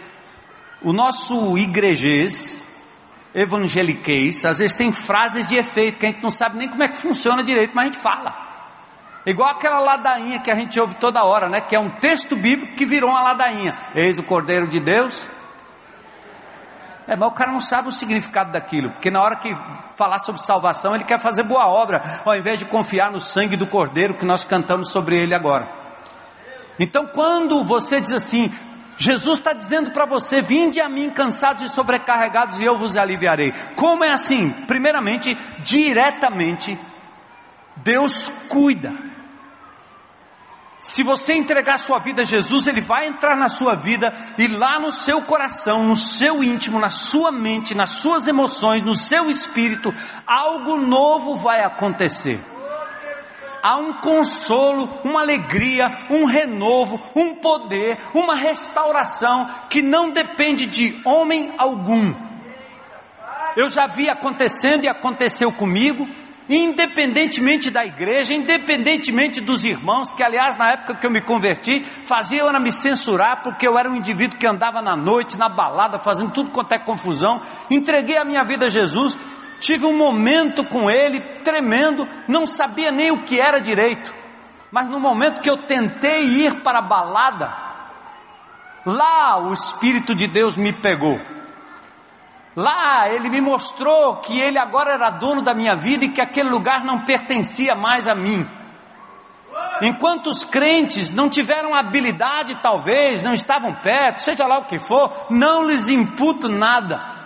[0.84, 2.69] O nosso igrejês,
[3.40, 6.88] evangeliquez, às vezes tem frases de efeito que a gente não sabe nem como é
[6.88, 8.36] que funciona direito, mas a gente fala.
[9.26, 11.62] Igual aquela ladainha que a gente ouve toda hora, né?
[11.62, 13.76] Que é um texto bíblico que virou uma ladainha.
[13.96, 15.26] Eis o Cordeiro de Deus.
[17.08, 19.56] É, mas o cara não sabe o significado daquilo, porque na hora que
[19.96, 23.66] falar sobre salvação, ele quer fazer boa obra, ao invés de confiar no sangue do
[23.66, 25.68] Cordeiro que nós cantamos sobre ele agora.
[26.78, 28.54] Então, quando você diz assim,
[29.00, 33.54] Jesus está dizendo para você: vinde a mim cansados e sobrecarregados, e eu vos aliviarei.
[33.76, 34.52] Como é assim?
[34.68, 36.78] Primeiramente, diretamente,
[37.78, 38.94] Deus cuida.
[40.82, 44.80] Se você entregar sua vida a Jesus, Ele vai entrar na sua vida e lá
[44.80, 49.94] no seu coração, no seu íntimo, na sua mente, nas suas emoções, no seu espírito,
[50.28, 52.40] algo novo vai acontecer.
[53.62, 61.00] Há um consolo, uma alegria, um renovo, um poder, uma restauração que não depende de
[61.06, 62.14] homem algum.
[63.56, 66.08] Eu já vi acontecendo e aconteceu comigo,
[66.48, 72.50] independentemente da igreja, independentemente dos irmãos, que aliás na época que eu me converti, faziam
[72.50, 76.32] era me censurar porque eu era um indivíduo que andava na noite, na balada, fazendo
[76.32, 77.42] tudo quanto é confusão.
[77.70, 79.18] Entreguei a minha vida a Jesus
[79.60, 84.14] Tive um momento com ele tremendo, não sabia nem o que era direito.
[84.72, 87.54] Mas no momento que eu tentei ir para a balada,
[88.86, 91.20] lá o Espírito de Deus me pegou.
[92.56, 96.50] Lá ele me mostrou que ele agora era dono da minha vida e que aquele
[96.50, 98.48] lugar não pertencia mais a mim.
[99.82, 105.28] Enquanto os crentes não tiveram habilidade, talvez, não estavam perto, seja lá o que for,
[105.30, 107.19] não lhes imputo nada.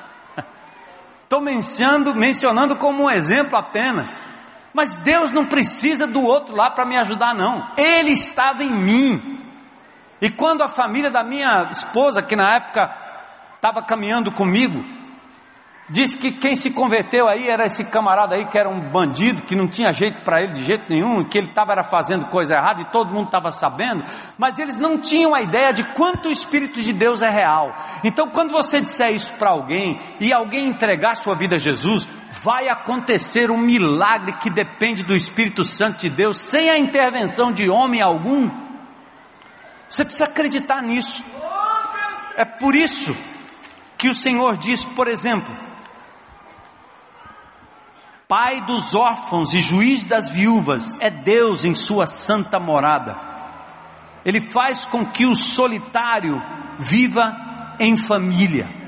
[1.34, 4.22] Estou mencionando, mencionando como um exemplo apenas.
[4.72, 7.70] Mas Deus não precisa do outro lá para me ajudar, não.
[7.76, 9.42] Ele estava em mim.
[10.22, 12.96] E quando a família da minha esposa, que na época
[13.56, 14.86] estava caminhando comigo,
[15.90, 19.54] Disse que quem se converteu aí era esse camarada aí que era um bandido, que
[19.54, 22.86] não tinha jeito para ele de jeito nenhum, que ele estava fazendo coisa errada e
[22.86, 24.02] todo mundo estava sabendo,
[24.38, 27.76] mas eles não tinham a ideia de quanto o Espírito de Deus é real.
[28.02, 32.08] Então, quando você disser isso para alguém e alguém entregar sua vida a Jesus,
[32.42, 37.70] vai acontecer um milagre que depende do Espírito Santo de Deus, sem a intervenção de
[37.70, 38.50] homem algum.
[39.90, 41.22] Você precisa acreditar nisso.
[42.38, 43.16] É por isso
[43.98, 45.73] que o Senhor diz, por exemplo,
[48.28, 53.18] Pai dos órfãos e juiz das viúvas, é Deus em sua santa morada.
[54.26, 56.42] Ele faz com que o solitário
[56.80, 58.84] viva em família.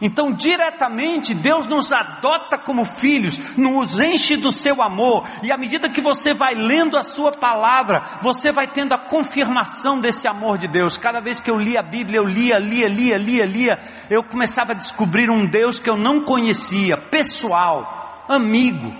[0.00, 5.88] Então, diretamente, Deus nos adota como filhos, nos enche do seu amor, e à medida
[5.88, 10.66] que você vai lendo a sua palavra, você vai tendo a confirmação desse amor de
[10.66, 10.98] Deus.
[10.98, 13.78] Cada vez que eu lia a Bíblia, eu lia, lia, lia, lia, lia,
[14.10, 18.01] eu começava a descobrir um Deus que eu não conhecia, pessoal
[18.32, 18.92] amigo,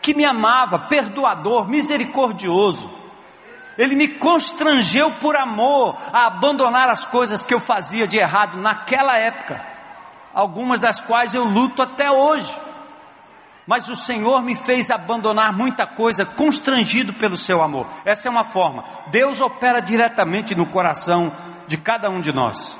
[0.00, 2.90] que me amava, perdoador, misericordioso.
[3.76, 9.18] Ele me constrangeu por amor a abandonar as coisas que eu fazia de errado naquela
[9.18, 9.60] época,
[10.32, 12.50] algumas das quais eu luto até hoje.
[13.66, 17.86] Mas o Senhor me fez abandonar muita coisa, constrangido pelo seu amor.
[18.04, 18.84] Essa é uma forma.
[19.08, 21.32] Deus opera diretamente no coração
[21.66, 22.76] de cada um de nós.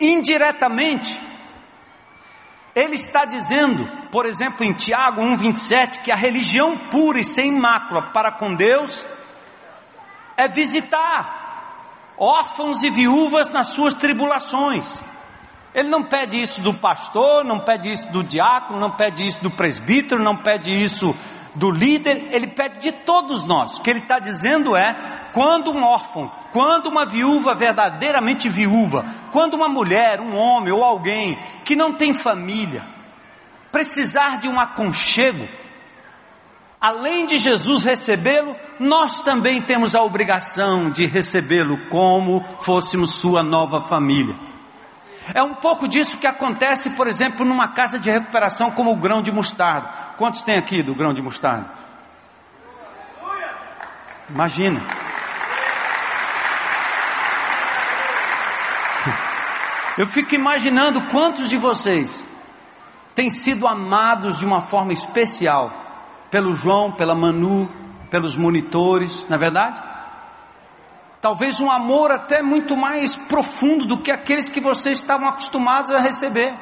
[0.00, 1.20] Indiretamente,
[2.74, 8.02] ele está dizendo, por exemplo, em Tiago 1,27, que a religião pura e sem mácula
[8.12, 9.06] para com Deus
[10.36, 14.86] é visitar órfãos e viúvas nas suas tribulações.
[15.74, 19.50] Ele não pede isso do pastor, não pede isso do diácono, não pede isso do
[19.50, 21.14] presbítero, não pede isso
[21.54, 23.78] do líder, ele pede de todos nós.
[23.78, 24.94] O que ele está dizendo é:
[25.32, 31.38] quando um órfão, quando uma viúva verdadeiramente viúva, quando uma mulher, um homem ou alguém
[31.64, 32.84] que não tem família,
[33.72, 35.48] precisar de um aconchego,
[36.80, 43.80] além de Jesus recebê-lo, nós também temos a obrigação de recebê-lo como fôssemos sua nova
[43.80, 44.49] família.
[45.34, 49.22] É um pouco disso que acontece, por exemplo, numa casa de recuperação como o grão
[49.22, 49.88] de mostarda.
[50.16, 51.66] Quantos tem aqui do grão de mostarda?
[54.28, 54.80] Imagina.
[59.98, 62.30] Eu fico imaginando quantos de vocês
[63.14, 65.72] têm sido amados de uma forma especial
[66.30, 67.68] pelo João, pela Manu,
[68.08, 69.89] pelos monitores, na é verdade?
[71.20, 76.00] Talvez um amor até muito mais profundo do que aqueles que vocês estavam acostumados a
[76.00, 76.54] receber.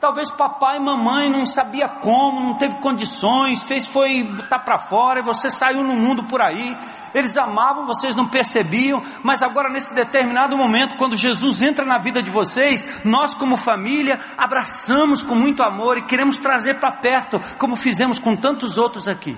[0.00, 5.18] Talvez papai e mamãe não sabia como, não teve condições, fez foi botar para fora
[5.18, 6.74] e você saiu no mundo por aí.
[7.12, 12.22] Eles amavam, vocês não percebiam, mas agora nesse determinado momento, quando Jesus entra na vida
[12.22, 17.76] de vocês, nós como família abraçamos com muito amor e queremos trazer para perto, como
[17.76, 19.36] fizemos com tantos outros aqui.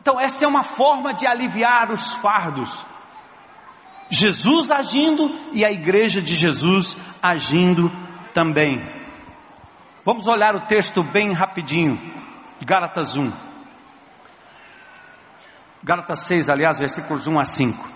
[0.00, 2.84] Então, esta é uma forma de aliviar os fardos.
[4.08, 7.92] Jesus agindo e a igreja de Jesus agindo
[8.34, 8.80] também.
[10.04, 12.00] Vamos olhar o texto bem rapidinho,
[12.64, 13.30] Gálatas 1.
[15.82, 17.88] Gálatas 6, aliás, versículos 1 a 5.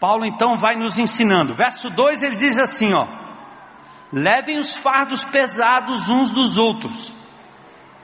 [0.00, 1.54] Paulo então vai nos ensinando.
[1.54, 3.06] Verso 2 ele diz assim, ó:
[4.12, 7.12] Levem os fardos pesados uns dos outros,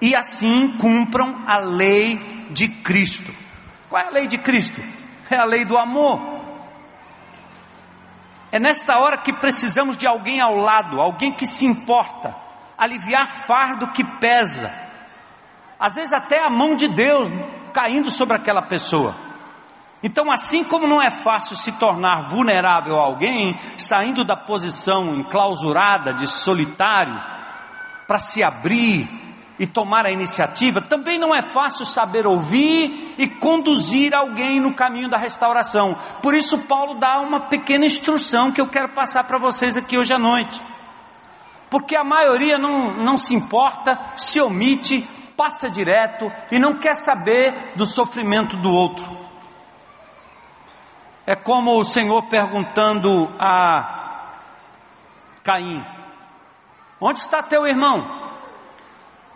[0.01, 3.33] e assim cumpram a lei de Cristo.
[3.89, 4.81] Qual é a lei de Cristo?
[5.31, 6.21] É a lei do amor.
[8.51, 12.35] É nesta hora que precisamos de alguém ao lado, alguém que se importa,
[12.77, 14.73] aliviar fardo que pesa.
[15.79, 17.29] às vezes até a mão de Deus
[17.73, 19.15] caindo sobre aquela pessoa.
[20.03, 26.15] Então, assim como não é fácil se tornar vulnerável a alguém, saindo da posição enclausurada
[26.15, 27.21] de solitário,
[28.07, 29.28] para se abrir
[29.59, 35.09] e tomar a iniciativa, também não é fácil saber ouvir e conduzir alguém no caminho
[35.09, 35.97] da restauração.
[36.23, 40.13] Por isso, Paulo dá uma pequena instrução que eu quero passar para vocês aqui hoje
[40.13, 40.63] à noite.
[41.69, 45.07] Porque a maioria não, não se importa, se omite,
[45.37, 49.19] passa direto e não quer saber do sofrimento do outro.
[51.27, 53.97] É como o Senhor perguntando a
[55.45, 55.85] Caim:
[57.01, 58.28] Onde está teu irmão?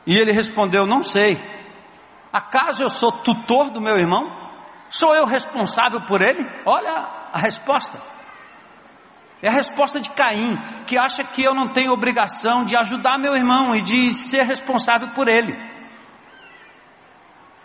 [0.07, 1.38] E ele respondeu: Não sei.
[2.32, 4.40] Acaso eu sou tutor do meu irmão?
[4.90, 6.46] Sou eu responsável por ele?
[6.64, 7.98] Olha a resposta.
[9.42, 13.34] É a resposta de Caim, que acha que eu não tenho obrigação de ajudar meu
[13.34, 15.53] irmão e de ser responsável por ele.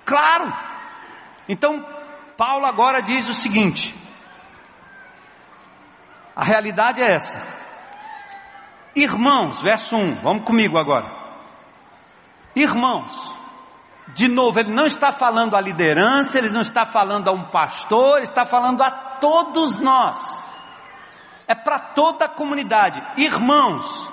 [0.04, 0.52] Claro!
[1.48, 1.86] Então,
[2.36, 3.94] Paulo agora diz o seguinte:
[6.36, 7.42] a realidade é essa.
[8.96, 11.17] Irmãos, verso 1, vamos comigo agora.
[12.58, 13.36] Irmãos,
[14.16, 18.16] de novo, ele não está falando à liderança, ele não está falando a um pastor,
[18.16, 20.42] ele está falando a todos nós.
[21.48, 23.02] É para toda a comunidade.
[23.16, 24.10] Irmãos,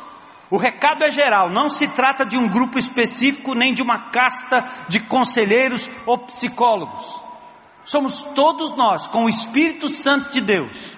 [0.50, 4.62] o recado é geral, não se trata de um grupo específico nem de uma casta
[4.88, 7.22] de conselheiros ou psicólogos.
[7.86, 10.93] Somos todos nós, com o Espírito Santo de Deus,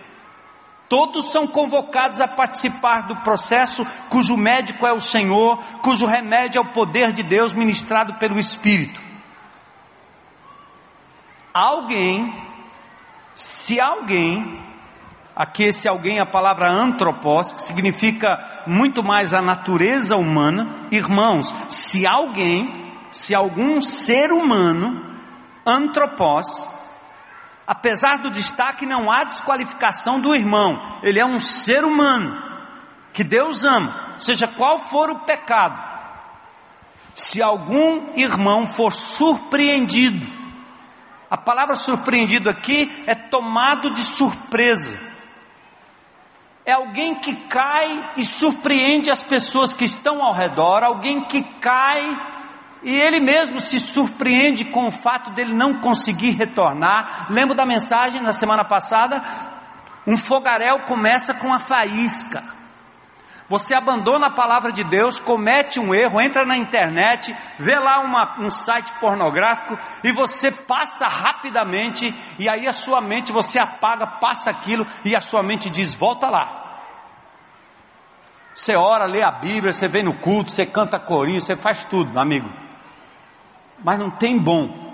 [0.88, 6.62] Todos são convocados a participar do processo cujo médico é o Senhor, cujo remédio é
[6.62, 9.00] o poder de Deus ministrado pelo Espírito.
[11.52, 12.32] Alguém,
[13.34, 14.60] se alguém,
[15.34, 22.06] aqui esse alguém, a palavra antropos, que significa muito mais a natureza humana, irmãos, se
[22.06, 25.02] alguém, se algum ser humano,
[25.66, 26.68] antropos,
[27.66, 31.00] apesar do destaque, não há desqualificação do irmão.
[31.02, 32.42] Ele é um ser humano
[33.12, 35.84] que Deus ama, seja qual for o pecado.
[37.14, 40.26] Se algum irmão for surpreendido,
[41.30, 45.00] a palavra surpreendido aqui é tomado de surpresa.
[46.64, 52.35] É alguém que cai e surpreende as pessoas que estão ao redor, alguém que cai
[52.86, 57.26] e ele mesmo se surpreende com o fato dele não conseguir retornar.
[57.28, 59.20] Lembro da mensagem na semana passada?
[60.06, 62.44] Um fogaréu começa com a faísca.
[63.48, 68.38] Você abandona a palavra de Deus, comete um erro, entra na internet, vê lá uma,
[68.38, 74.48] um site pornográfico e você passa rapidamente, e aí a sua mente, você apaga, passa
[74.48, 76.84] aquilo e a sua mente diz: volta lá.
[78.54, 82.16] Você ora, lê a Bíblia, você vem no culto, você canta corinho, você faz tudo,
[82.16, 82.65] amigo
[83.82, 84.86] mas não tem bom.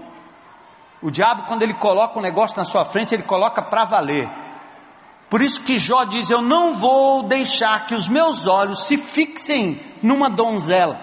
[1.00, 4.30] O diabo, quando ele coloca um negócio na sua frente, ele coloca para valer.
[5.28, 9.80] Por isso que Jó diz: Eu não vou deixar que os meus olhos se fixem
[10.02, 11.00] numa donzela.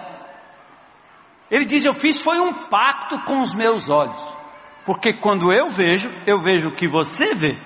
[1.50, 4.22] Ele diz: Eu fiz foi um pacto com os meus olhos,
[4.86, 7.58] porque quando eu vejo, eu vejo o que você vê.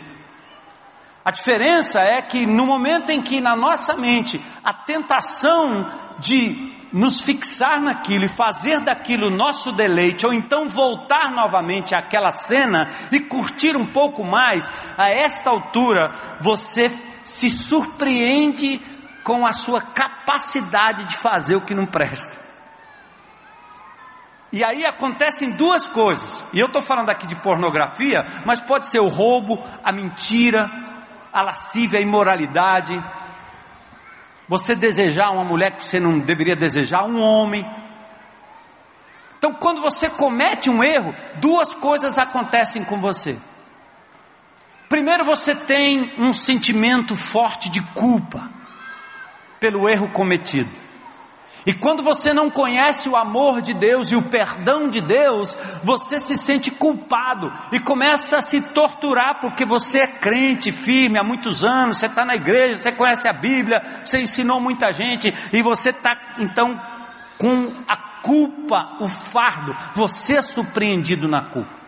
[1.24, 7.20] A diferença é que no momento em que na nossa mente a tentação de nos
[7.20, 13.76] fixar naquilo e fazer daquilo nosso deleite, ou então voltar novamente àquela cena e curtir
[13.76, 16.92] um pouco mais, a esta altura você
[17.24, 18.80] se surpreende
[19.24, 22.44] com a sua capacidade de fazer o que não presta.
[24.52, 29.00] E aí acontecem duas coisas, e eu estou falando aqui de pornografia, mas pode ser
[29.00, 30.70] o roubo, a mentira,
[31.32, 32.94] a lascívia, a imoralidade,
[34.48, 37.64] você desejar uma mulher que você não deveria desejar, um homem.
[39.38, 43.36] Então, quando você comete um erro, duas coisas acontecem com você.
[44.88, 48.50] Primeiro, você tem um sentimento forte de culpa
[49.58, 50.83] pelo erro cometido.
[51.66, 56.20] E quando você não conhece o amor de Deus e o perdão de Deus, você
[56.20, 61.64] se sente culpado e começa a se torturar porque você é crente firme há muitos
[61.64, 65.88] anos, você está na igreja, você conhece a Bíblia, você ensinou muita gente e você
[65.88, 66.78] está então
[67.38, 71.84] com a culpa, o fardo, você é surpreendido na culpa.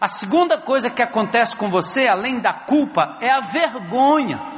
[0.00, 4.53] A segunda coisa que acontece com você, além da culpa, é a vergonha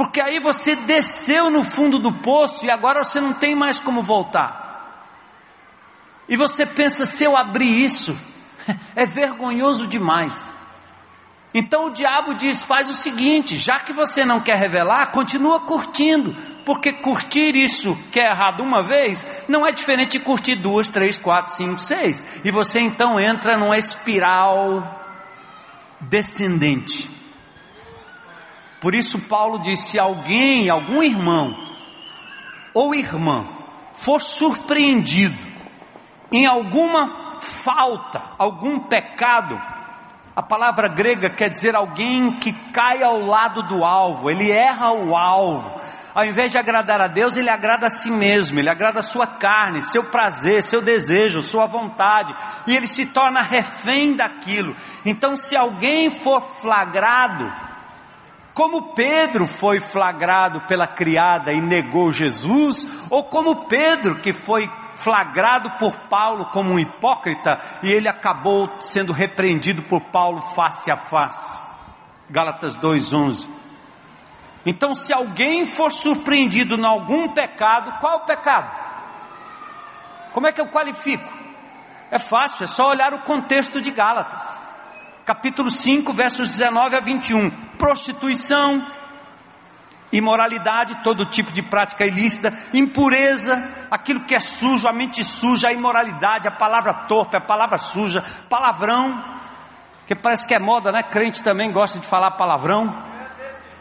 [0.00, 4.02] porque aí você desceu no fundo do poço e agora você não tem mais como
[4.02, 5.04] voltar.
[6.26, 8.16] E você pensa: se eu abrir isso,
[8.96, 10.50] é vergonhoso demais.
[11.52, 16.34] Então o diabo diz: faz o seguinte, já que você não quer revelar, continua curtindo,
[16.64, 21.18] porque curtir isso que é errado uma vez não é diferente de curtir duas, três,
[21.18, 22.24] quatro, cinco, seis.
[22.42, 24.98] E você então entra numa espiral
[26.00, 27.19] descendente.
[28.80, 31.54] Por isso Paulo diz: se alguém, algum irmão
[32.72, 33.46] ou irmã
[33.92, 35.36] for surpreendido
[36.32, 39.60] em alguma falta, algum pecado,
[40.34, 45.16] a palavra grega quer dizer alguém que cai ao lado do alvo, ele erra o
[45.16, 45.80] alvo.
[46.14, 49.26] Ao invés de agradar a Deus, ele agrada a si mesmo, ele agrada a sua
[49.26, 52.34] carne, seu prazer, seu desejo, sua vontade,
[52.66, 54.74] e ele se torna refém daquilo.
[55.04, 57.52] Então, se alguém for flagrado,
[58.60, 65.70] como Pedro foi flagrado pela criada e negou Jesus, ou como Pedro que foi flagrado
[65.78, 71.58] por Paulo como um hipócrita e ele acabou sendo repreendido por Paulo face a face.
[72.28, 73.48] Gálatas 2:11.
[74.66, 78.70] Então, se alguém for surpreendido em algum pecado, qual o pecado?
[80.34, 81.32] Como é que eu qualifico?
[82.10, 84.69] É fácil, é só olhar o contexto de Gálatas.
[85.24, 87.50] Capítulo 5, versos 19 a 21.
[87.78, 88.84] Prostituição,
[90.12, 95.72] imoralidade, todo tipo de prática ilícita, impureza, aquilo que é sujo, a mente suja, a
[95.72, 99.22] imoralidade, a palavra torpe, a palavra suja, palavrão,
[100.06, 101.02] que parece que é moda, né?
[101.02, 102.92] Crente também gosta de falar palavrão.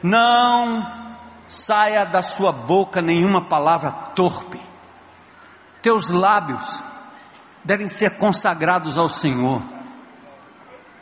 [0.03, 0.99] Não
[1.47, 4.61] saia da sua boca nenhuma palavra torpe.
[5.81, 6.83] Teus lábios
[7.63, 9.61] devem ser consagrados ao Senhor.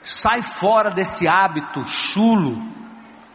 [0.07, 2.77] Sai fora desse hábito chulo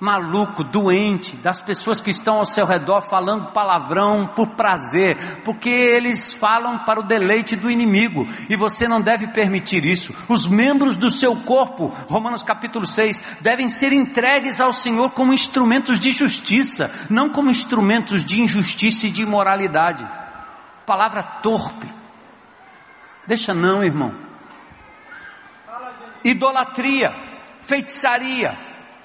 [0.03, 6.33] maluco, doente, das pessoas que estão ao seu redor falando palavrão por prazer, porque eles
[6.33, 10.13] falam para o deleite do inimigo, e você não deve permitir isso.
[10.29, 16.01] Os membros do seu corpo, Romanos capítulo 6, devem ser entregues ao Senhor como instrumentos
[16.01, 20.05] de justiça, não como instrumentos de injustiça e de imoralidade.
[20.85, 21.87] Palavra torpe.
[23.25, 24.32] Deixa não, irmão.
[26.25, 27.15] Idolatria,
[27.61, 28.57] feitiçaria,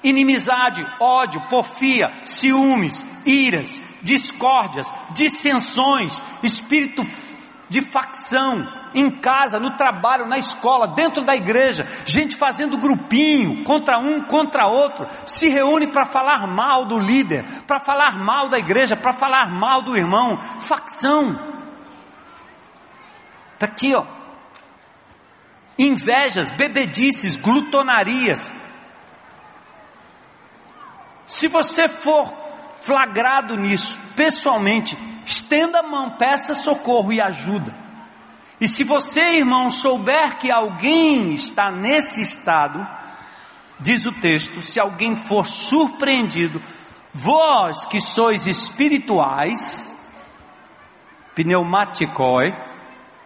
[0.02, 7.04] inimizade, ódio, porfia, ciúmes, iras, discórdias, dissensões, espírito
[7.68, 13.98] de facção, em casa, no trabalho, na escola, dentro da igreja, gente fazendo grupinho, contra
[13.98, 18.96] um, contra outro, se reúne para falar mal do líder, para falar mal da igreja,
[18.96, 21.38] para falar mal do irmão, facção.
[23.54, 24.17] Está aqui, ó.
[25.78, 28.52] Invejas, bebedices, glutonarias,
[31.28, 32.32] se você for
[32.80, 37.72] flagrado nisso, pessoalmente, estenda a mão, peça socorro e ajuda.
[38.58, 42.84] E se você, irmão, souber que alguém está nesse estado,
[43.78, 46.62] diz o texto, se alguém for surpreendido,
[47.12, 49.94] vós que sois espirituais,
[51.34, 52.54] pneumaticoi,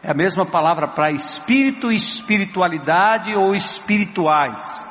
[0.02, 4.84] é a mesma palavra para espírito, espiritualidade ou espirituais.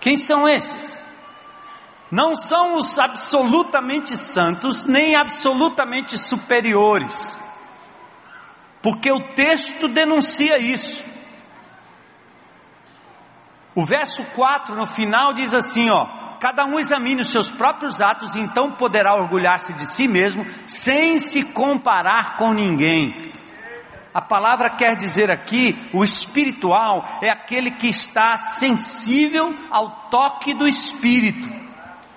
[0.00, 1.02] Quem são esses?
[2.12, 7.38] não são os absolutamente santos, nem absolutamente superiores,
[8.82, 11.02] porque o texto denuncia isso.
[13.74, 16.04] O verso 4 no final diz assim: ó,
[16.38, 21.42] cada um examine os seus próprios atos, então poderá orgulhar-se de si mesmo, sem se
[21.42, 23.32] comparar com ninguém.
[24.14, 30.68] A palavra quer dizer aqui, o espiritual é aquele que está sensível ao toque do
[30.68, 31.62] Espírito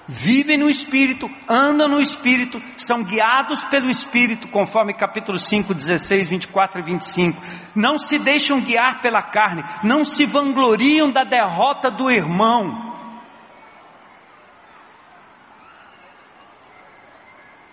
[0.07, 6.79] vivem no Espírito, andam no Espírito, são guiados pelo Espírito, conforme capítulo 5, 16, 24
[6.79, 7.41] e 25.
[7.73, 12.93] Não se deixam guiar pela carne, não se vangloriam da derrota do irmão.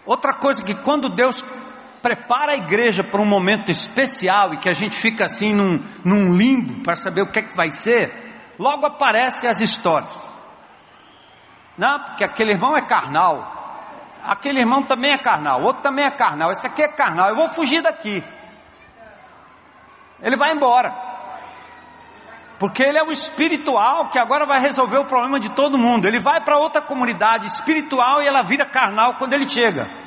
[0.05, 1.45] Outra coisa que quando Deus
[2.03, 6.35] prepara a igreja para um momento especial e que a gente fica assim num, num
[6.35, 8.13] limbo para saber o que é que vai ser,
[8.59, 10.11] logo aparecem as histórias.
[11.79, 13.61] Não, porque aquele irmão é carnal.
[14.25, 16.53] Aquele irmão também é carnal, outro também é carnal.
[16.53, 17.29] Esse aqui é carnal.
[17.29, 18.23] Eu vou fugir daqui.
[20.21, 20.95] Ele vai embora.
[22.59, 26.07] Porque ele é o espiritual que agora vai resolver o problema de todo mundo.
[26.07, 30.02] Ele vai para outra comunidade espiritual e ela vira carnal quando ele chega.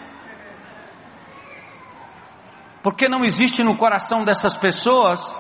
[2.85, 5.35] Porque não existe no coração dessas pessoas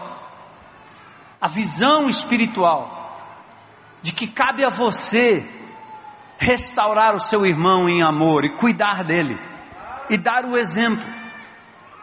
[1.39, 3.21] a visão espiritual
[4.01, 5.47] de que cabe a você
[6.39, 9.39] restaurar o seu irmão em amor e cuidar dele,
[10.09, 11.05] e dar o exemplo,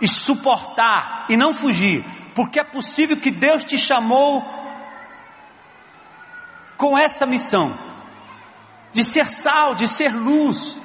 [0.00, 2.04] e suportar, e não fugir,
[2.36, 4.44] porque é possível que Deus te chamou
[6.76, 7.76] com essa missão,
[8.92, 10.78] de ser sal, de ser luz.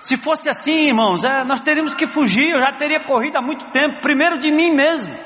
[0.00, 3.64] Se fosse assim, irmãos, é, nós teríamos que fugir, eu já teria corrido há muito
[3.66, 5.16] tempo, primeiro de mim mesmo.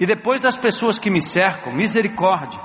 [0.00, 2.60] E depois das pessoas que me cercam, misericórdia.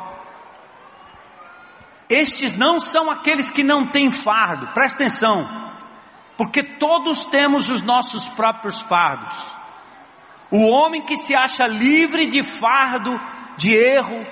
[2.09, 5.49] Estes não são aqueles que não têm fardo, presta atenção,
[6.37, 9.35] porque todos temos os nossos próprios fardos.
[10.51, 13.19] O homem que se acha livre de fardo,
[13.57, 14.25] de erro,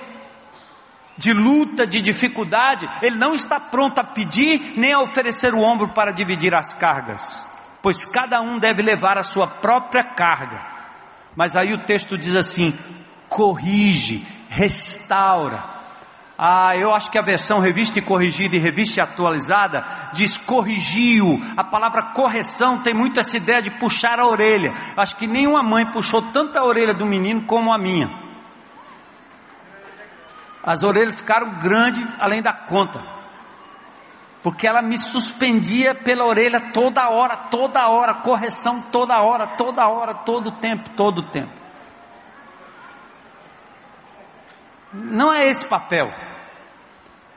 [1.16, 5.88] de luta, de dificuldade, ele não está pronto a pedir nem a oferecer o ombro
[5.88, 7.44] para dividir as cargas,
[7.82, 10.60] pois cada um deve levar a sua própria carga.
[11.36, 12.76] Mas aí o texto diz assim:
[13.28, 15.72] corrige, restaura.
[16.36, 21.40] Ah, eu acho que a versão revista e corrigida e revista atualizada diz corrigiu.
[21.56, 24.74] A palavra correção tem muito essa ideia de puxar a orelha.
[24.96, 28.21] Acho que nenhuma mãe puxou tanta a orelha do menino como a minha.
[30.62, 33.02] As orelhas ficaram grandes além da conta.
[34.42, 40.14] Porque ela me suspendia pela orelha toda hora, toda hora, correção toda hora, toda hora,
[40.14, 41.52] todo o tempo, todo o tempo.
[44.92, 46.12] Não é esse papel.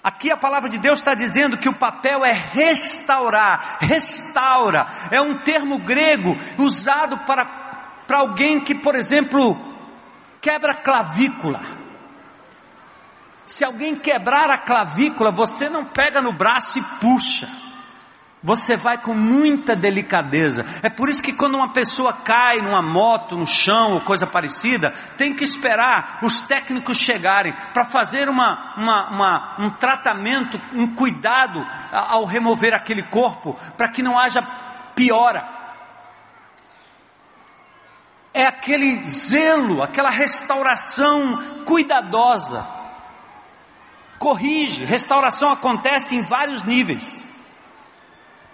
[0.04, 5.40] Aqui a palavra de Deus está dizendo que o papel é restaurar, restaura, é um
[5.40, 7.46] termo grego usado para,
[8.06, 9.58] para alguém que, por exemplo,
[10.42, 11.85] quebra clavícula.
[13.46, 17.48] Se alguém quebrar a clavícula, você não pega no braço e puxa.
[18.42, 20.66] Você vai com muita delicadeza.
[20.84, 24.92] É por isso que quando uma pessoa cai numa moto, no chão ou coisa parecida,
[25.18, 31.66] tem que esperar os técnicos chegarem para fazer uma, uma, uma, um tratamento, um cuidado
[31.92, 34.44] ao remover aquele corpo, para que não haja
[34.94, 35.50] piora.
[38.32, 42.75] É aquele zelo, aquela restauração cuidadosa
[44.20, 47.26] corrige, restauração acontece em vários níveis.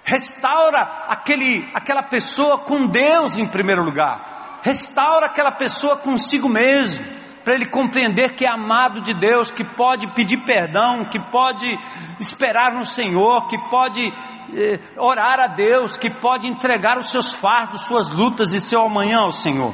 [0.03, 4.59] Restaura aquele, aquela pessoa com Deus em primeiro lugar.
[4.63, 7.05] Restaura aquela pessoa consigo mesmo,
[7.43, 11.79] para ele compreender que é amado de Deus, que pode pedir perdão, que pode
[12.19, 14.13] esperar no Senhor, que pode
[14.53, 19.19] eh, orar a Deus, que pode entregar os seus fardos, suas lutas e seu amanhã
[19.19, 19.73] ao Senhor.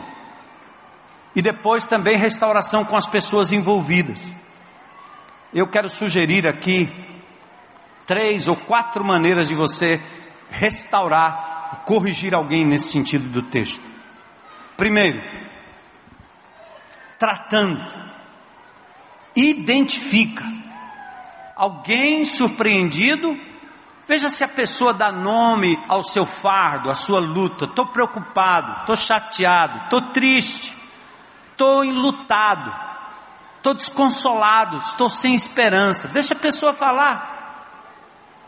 [1.36, 4.34] E depois também restauração com as pessoas envolvidas.
[5.54, 6.90] Eu quero sugerir aqui
[8.06, 10.02] três ou quatro maneiras de você
[10.50, 13.84] restaurar, corrigir alguém nesse sentido do texto.
[14.76, 15.22] Primeiro,
[17.18, 17.82] tratando,
[19.36, 20.44] identifica
[21.56, 23.38] alguém surpreendido.
[24.06, 27.66] Veja se a pessoa dá nome ao seu fardo, à sua luta.
[27.66, 30.76] Estou preocupado, estou chateado, estou triste,
[31.52, 32.87] estou enlutado
[33.58, 36.08] estou desconsolado, estou sem esperança.
[36.08, 37.36] Deixa a pessoa falar.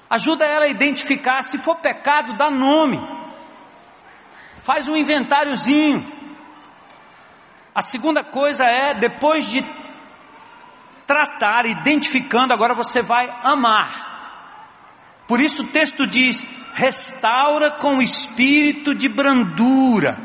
[0.10, 1.44] Ajuda ela a identificar.
[1.44, 3.00] Se for pecado, dá nome.
[4.64, 6.06] Faz um inventáriozinho.
[7.76, 9.64] A segunda coisa é, depois de
[11.06, 14.10] tratar, identificando, agora você vai amar.
[15.28, 20.18] Por isso o texto diz: restaura com espírito de brandura.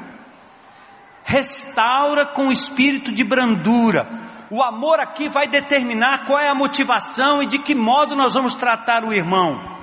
[1.22, 4.23] Restaura com espírito de brandura.
[4.50, 8.54] O amor aqui vai determinar qual é a motivação e de que modo nós vamos
[8.54, 9.74] tratar o irmão.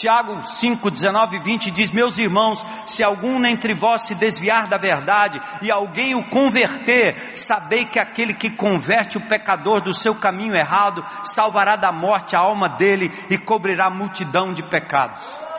[0.00, 4.78] Tiago 5, 19 e 20 diz: Meus irmãos, se algum entre vós se desviar da
[4.78, 10.56] verdade e alguém o converter, sabei que aquele que converte o pecador do seu caminho
[10.56, 15.49] errado salvará da morte a alma dele e cobrirá multidão de pecados.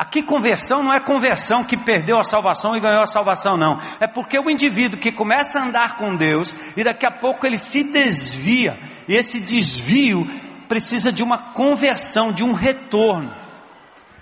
[0.00, 3.78] Aqui conversão não é conversão que perdeu a salvação e ganhou a salvação, não.
[4.00, 7.58] É porque o indivíduo que começa a andar com Deus e daqui a pouco ele
[7.58, 10.26] se desvia, e esse desvio
[10.66, 13.30] precisa de uma conversão, de um retorno.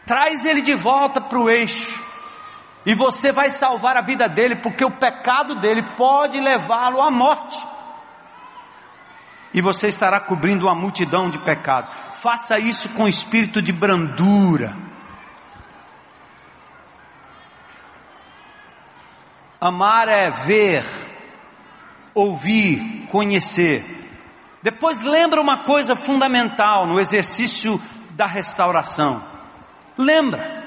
[0.05, 2.03] Traz ele de volta para o eixo.
[2.85, 7.65] E você vai salvar a vida dele, porque o pecado dele pode levá-lo à morte.
[9.55, 11.89] E você estará cobrindo uma multidão de pecados.
[12.17, 14.88] Faça isso com espírito de brandura
[19.61, 20.85] Amar é ver,
[22.15, 23.85] ouvir, conhecer.
[24.63, 27.81] Depois lembra uma coisa fundamental no exercício
[28.11, 29.25] da restauração.
[29.97, 30.59] Lembra.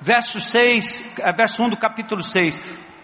[0.00, 2.60] Verso 6, eh, verso 1 do capítulo 6.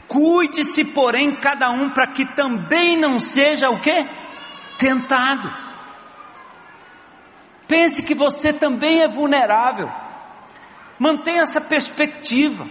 [0.06, 4.06] Cuide-se, porém, cada um para que também não seja o quê?
[4.78, 5.52] Tentado.
[7.66, 9.90] Pense que você também é vulnerável.
[10.98, 12.66] Mantenha essa perspectiva.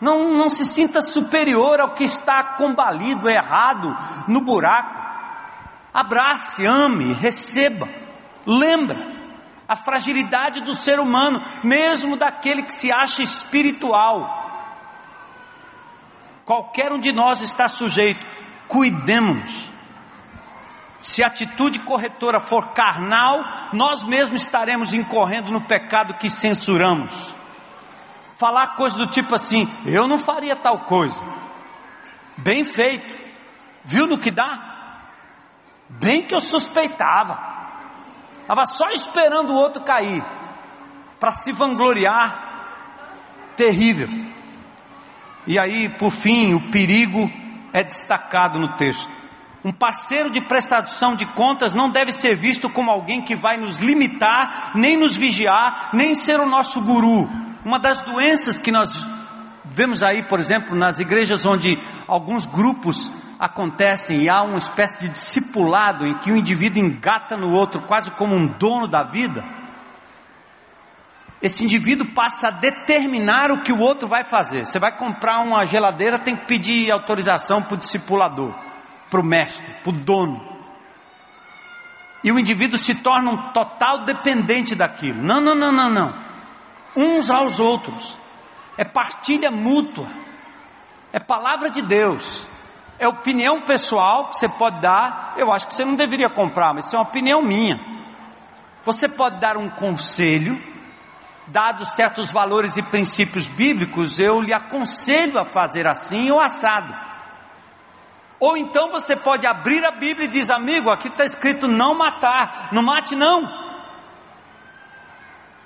[0.00, 3.94] Não, não se sinta superior ao que está combalido, errado,
[4.26, 4.98] no buraco.
[5.92, 7.88] Abrace, ame, receba.
[8.46, 9.20] Lembra
[9.68, 14.38] a fragilidade do ser humano, mesmo daquele que se acha espiritual.
[16.44, 18.24] Qualquer um de nós está sujeito.
[18.66, 19.70] Cuidemos.
[21.02, 27.34] Se a atitude corretora for carnal, nós mesmos estaremos incorrendo no pecado que censuramos.
[28.40, 31.22] Falar coisas do tipo assim: eu não faria tal coisa.
[32.38, 33.14] Bem feito.
[33.84, 35.02] Viu no que dá?
[35.90, 37.38] Bem que eu suspeitava.
[38.40, 40.24] Estava só esperando o outro cair.
[41.20, 42.48] Para se vangloriar.
[43.56, 44.08] Terrível.
[45.46, 47.30] E aí, por fim, o perigo
[47.74, 49.12] é destacado no texto.
[49.62, 53.76] Um parceiro de prestação de contas não deve ser visto como alguém que vai nos
[53.76, 57.49] limitar, nem nos vigiar, nem ser o nosso guru.
[57.64, 59.06] Uma das doenças que nós
[59.64, 65.08] vemos aí, por exemplo, nas igrejas onde alguns grupos acontecem e há uma espécie de
[65.10, 69.44] discipulado em que o indivíduo engata no outro quase como um dono da vida,
[71.42, 74.66] esse indivíduo passa a determinar o que o outro vai fazer.
[74.66, 78.54] Você vai comprar uma geladeira, tem que pedir autorização para o discipulador,
[79.10, 80.48] para o mestre, para o dono.
[82.22, 85.22] E o indivíduo se torna um total dependente daquilo.
[85.22, 86.29] Não, não, não, não, não.
[86.96, 88.18] Uns aos outros.
[88.76, 90.06] É partilha mútua.
[91.12, 92.46] É palavra de Deus.
[92.98, 95.34] É opinião pessoal que você pode dar.
[95.36, 97.80] Eu acho que você não deveria comprar, mas isso é uma opinião minha.
[98.84, 100.70] Você pode dar um conselho
[101.50, 106.94] dados certos valores e princípios bíblicos, eu lhe aconselho a fazer assim ou assado.
[108.38, 112.68] Ou então você pode abrir a Bíblia e diz, amigo, aqui está escrito não matar,
[112.72, 113.69] não mate não.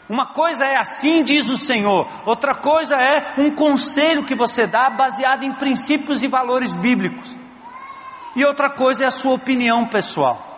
[0.09, 4.91] Uma coisa é assim diz o Senhor, outra coisa é um conselho que você dá
[4.91, 7.35] baseado em princípios e valores bíblicos.
[8.37, 10.53] E outra coisa é a sua opinião pessoal.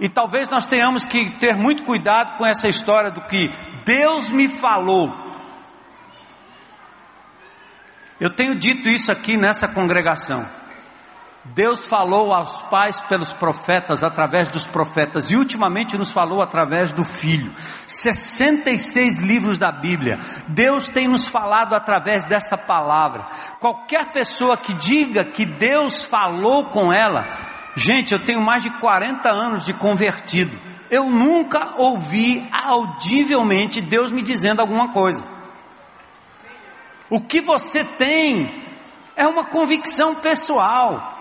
[0.00, 3.52] E talvez nós tenhamos que ter muito cuidado com essa história do que
[3.84, 5.14] Deus me falou.
[8.18, 10.61] Eu tenho dito isso aqui nessa congregação.
[11.44, 17.04] Deus falou aos pais pelos profetas, através dos profetas, e ultimamente nos falou através do
[17.04, 17.52] Filho.
[17.86, 20.20] 66 livros da Bíblia.
[20.46, 23.26] Deus tem nos falado através dessa palavra.
[23.58, 27.26] Qualquer pessoa que diga que Deus falou com ela,
[27.74, 30.56] Gente, eu tenho mais de 40 anos de convertido.
[30.90, 35.24] Eu nunca ouvi audivelmente Deus me dizendo alguma coisa.
[37.08, 38.62] O que você tem
[39.16, 41.11] é uma convicção pessoal.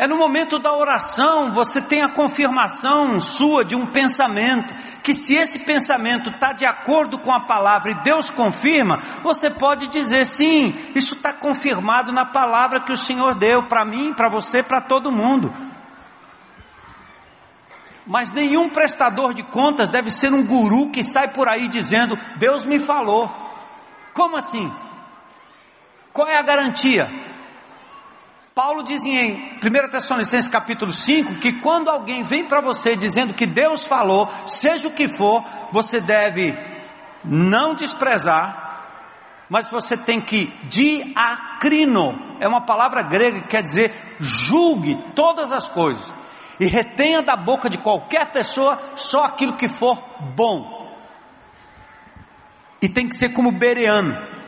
[0.00, 4.72] É no momento da oração você tem a confirmação sua de um pensamento,
[5.02, 9.88] que se esse pensamento está de acordo com a palavra e Deus confirma, você pode
[9.88, 14.62] dizer sim, isso está confirmado na palavra que o Senhor deu para mim, para você,
[14.62, 15.52] para todo mundo.
[18.06, 22.64] Mas nenhum prestador de contas deve ser um guru que sai por aí dizendo: Deus
[22.64, 23.30] me falou.
[24.14, 24.72] Como assim?
[26.10, 27.29] Qual é a garantia?
[28.62, 33.46] Paulo diz em 1 Tessalonicenses capítulo 5 que quando alguém vem para você dizendo que
[33.46, 35.42] Deus falou, seja o que for,
[35.72, 36.54] você deve
[37.24, 38.84] não desprezar,
[39.48, 45.66] mas você tem que diacrino, é uma palavra grega que quer dizer julgue todas as
[45.66, 46.12] coisas
[46.60, 49.96] e retenha da boca de qualquer pessoa só aquilo que for
[50.36, 50.94] bom.
[52.82, 54.39] E tem que ser como Bereano.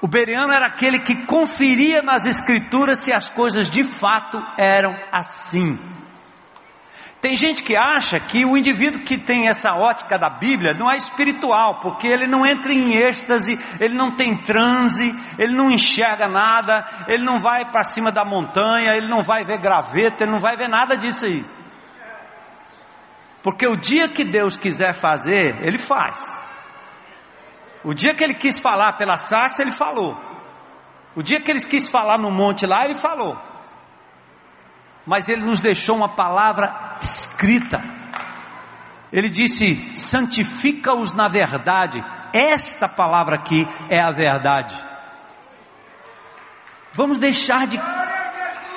[0.00, 5.78] O Bereano era aquele que conferia nas escrituras se as coisas de fato eram assim.
[7.20, 10.96] Tem gente que acha que o indivíduo que tem essa ótica da Bíblia não é
[10.96, 16.86] espiritual, porque ele não entra em êxtase, ele não tem transe, ele não enxerga nada,
[17.08, 20.56] ele não vai para cima da montanha, ele não vai ver graveto, ele não vai
[20.56, 21.44] ver nada disso aí.
[23.42, 26.37] Porque o dia que Deus quiser fazer, Ele faz.
[27.88, 30.16] O dia que Ele quis falar pela sarça, Ele falou.
[31.16, 33.48] O dia que Ele quis falar no monte lá, Ele falou
[35.08, 37.82] mas ele nos deixou uma palavra escrita.
[39.10, 42.04] Ele disse: santifica-os na verdade.
[42.30, 44.76] Esta palavra aqui é a verdade.
[46.92, 47.80] Vamos deixar de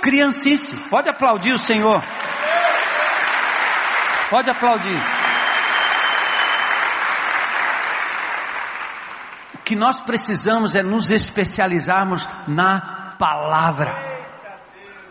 [0.02, 0.78] criancice.
[0.90, 2.02] Pode aplaudir o Senhor.
[4.30, 5.21] Pode aplaudir.
[9.64, 14.12] Que nós precisamos é nos especializarmos na palavra.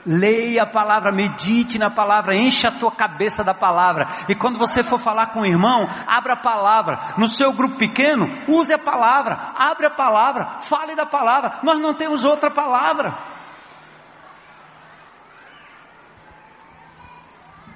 [0.05, 4.07] Leia a palavra, medite na palavra, enche a tua cabeça da palavra.
[4.28, 6.98] E quando você for falar com o irmão, abra a palavra.
[7.18, 11.61] No seu grupo pequeno, use a palavra, abre a palavra, fale da palavra.
[11.62, 13.14] Nós não temos outra palavra.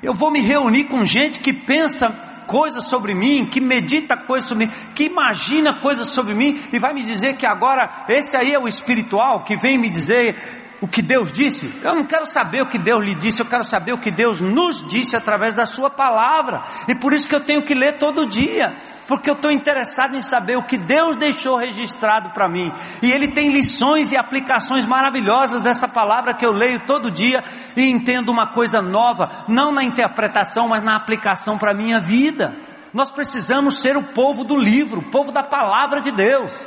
[0.03, 4.67] Eu vou me reunir com gente que pensa coisas sobre mim, que medita coisas sobre
[4.67, 8.59] mim, que imagina coisas sobre mim e vai me dizer que agora esse aí é
[8.59, 10.37] o espiritual que vem me dizer
[10.81, 11.73] o que Deus disse.
[11.83, 14.41] Eu não quero saber o que Deus lhe disse, eu quero saber o que Deus
[14.41, 16.63] nos disse através da Sua palavra.
[16.87, 20.23] E por isso que eu tenho que ler todo dia porque eu estou interessado em
[20.23, 22.73] saber o que Deus deixou registrado para mim.
[23.03, 27.45] E Ele tem lições e aplicações maravilhosas dessa palavra que eu leio todo dia
[27.77, 32.55] e entendo uma coisa nova, não na interpretação, mas na aplicação para a minha vida.
[32.93, 36.67] Nós precisamos ser o povo do livro, o povo da palavra de Deus.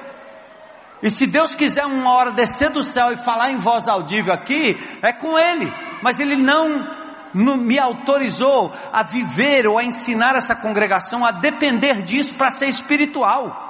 [1.01, 4.77] E se Deus quiser uma hora descer do céu e falar em voz audível aqui,
[5.01, 5.71] é com Ele,
[6.01, 7.06] mas Ele não
[7.37, 13.65] me autorizou a viver ou a ensinar essa congregação a depender disso para ser espiritual.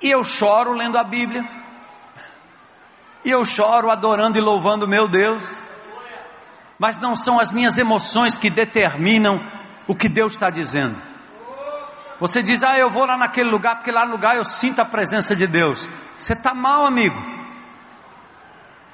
[0.00, 1.44] E eu choro lendo a Bíblia,
[3.24, 5.42] e eu choro adorando e louvando meu Deus,
[6.78, 9.40] mas não são as minhas emoções que determinam
[9.88, 10.96] o que Deus está dizendo.
[12.20, 14.84] Você diz, ah, eu vou lá naquele lugar, porque lá no lugar eu sinto a
[14.84, 15.88] presença de Deus.
[16.18, 17.37] Você está mal, amigo.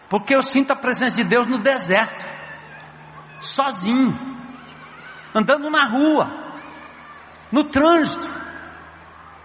[0.09, 2.25] Porque eu sinto a presença de Deus no deserto,
[3.41, 4.19] sozinho,
[5.35, 6.31] andando na rua,
[7.51, 8.29] no trânsito,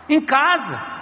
[0.08, 0.99] em casa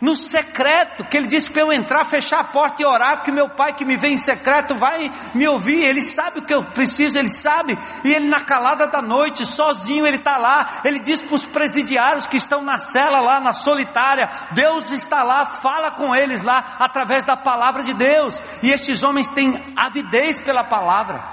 [0.00, 3.48] no secreto, que ele disse para eu entrar, fechar a porta e orar, porque meu
[3.48, 7.18] pai que me vê em secreto vai me ouvir, ele sabe o que eu preciso,
[7.18, 11.34] ele sabe, e ele na calada da noite, sozinho, ele está lá, ele diz para
[11.34, 16.42] os presidiários que estão na cela lá, na solitária, Deus está lá, fala com eles
[16.42, 21.24] lá, através da palavra de Deus, e estes homens têm avidez pela palavra.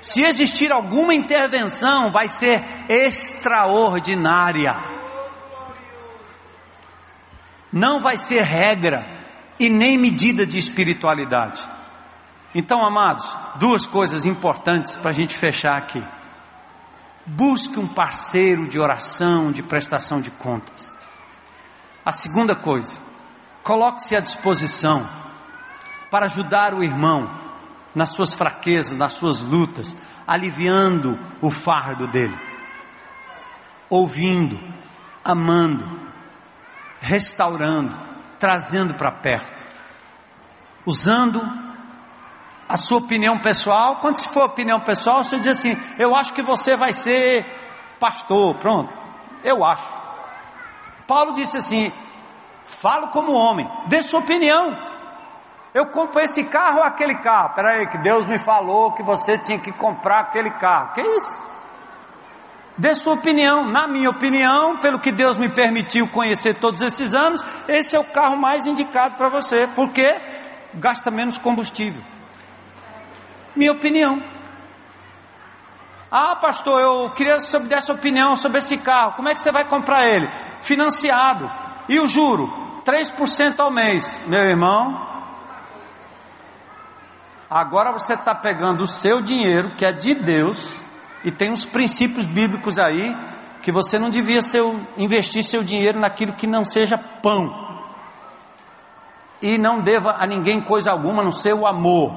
[0.00, 4.93] Se existir alguma intervenção, vai ser extraordinária
[7.74, 9.04] não vai ser regra
[9.58, 11.68] e nem medida de espiritualidade.
[12.54, 16.02] Então, amados, duas coisas importantes para a gente fechar aqui.
[17.26, 20.96] Busque um parceiro de oração, de prestação de contas.
[22.04, 23.00] A segunda coisa,
[23.64, 25.08] coloque-se à disposição
[26.12, 27.28] para ajudar o irmão
[27.92, 32.38] nas suas fraquezas, nas suas lutas, aliviando o fardo dele,
[33.90, 34.60] ouvindo,
[35.24, 36.03] amando,
[37.04, 37.94] restaurando,
[38.38, 39.64] trazendo para perto,
[40.86, 41.40] usando
[42.66, 43.96] a sua opinião pessoal.
[43.96, 47.44] Quando se for opinião pessoal, você diz assim: Eu acho que você vai ser
[48.00, 48.54] pastor.
[48.56, 48.92] Pronto,
[49.42, 49.86] eu acho.
[51.06, 51.92] Paulo disse assim:
[52.68, 54.74] Falo como homem, dê sua opinião.
[55.74, 57.54] Eu compro esse carro ou aquele carro?
[57.54, 60.94] Peraí, que Deus me falou que você tinha que comprar aquele carro.
[60.94, 61.42] Que isso?
[62.76, 63.64] Dê sua opinião.
[63.64, 68.04] Na minha opinião, pelo que Deus me permitiu conhecer todos esses anos, esse é o
[68.04, 70.20] carro mais indicado para você, porque
[70.74, 72.02] gasta menos combustível.
[73.54, 74.22] Minha opinião.
[76.10, 79.12] Ah, pastor, eu queria saber dessa opinião sobre esse carro.
[79.12, 80.28] Como é que você vai comprar ele?
[80.62, 81.50] Financiado.
[81.88, 82.52] E o juro?
[82.84, 84.22] 3% ao mês.
[84.26, 85.00] Meu irmão,
[87.48, 90.70] agora você está pegando o seu dinheiro, que é de Deus,
[91.24, 93.16] e tem uns princípios bíblicos aí
[93.62, 97.64] que você não devia seu, investir seu dinheiro naquilo que não seja pão.
[99.40, 102.12] E não deva a ninguém coisa alguma no seu amor.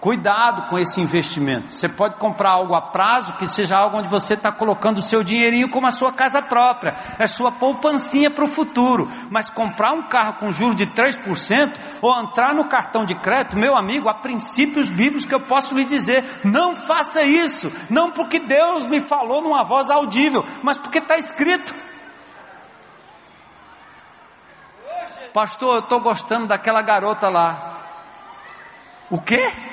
[0.00, 1.74] Cuidado com esse investimento.
[1.74, 5.22] Você pode comprar algo a prazo que seja algo onde você está colocando o seu
[5.22, 9.10] dinheirinho como a sua casa própria, é sua poupancinha para o futuro.
[9.28, 11.70] Mas comprar um carro com juros de 3%
[12.00, 15.84] ou entrar no cartão de crédito, meu amigo, há princípios bíblicos que eu posso lhe
[15.84, 17.70] dizer: não faça isso.
[17.90, 21.74] Não porque Deus me falou numa voz audível, mas porque está escrito.
[25.34, 27.76] Pastor, eu estou gostando daquela garota lá.
[29.10, 29.69] O quê?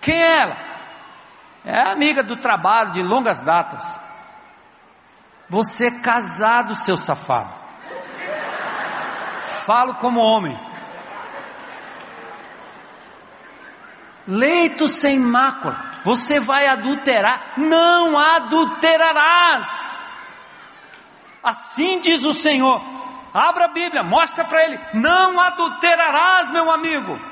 [0.00, 0.56] Quem é ela?
[1.64, 3.84] É amiga do trabalho de longas datas.
[5.48, 7.54] Você é casado, seu safado.
[9.66, 10.58] Falo como homem.
[14.26, 16.00] Leito sem mácula.
[16.02, 17.54] Você vai adulterar?
[17.58, 19.68] Não adulterarás.
[21.42, 22.80] Assim diz o Senhor.
[23.34, 24.80] Abra a Bíblia, mostra para ele.
[24.94, 27.29] Não adulterarás, meu amigo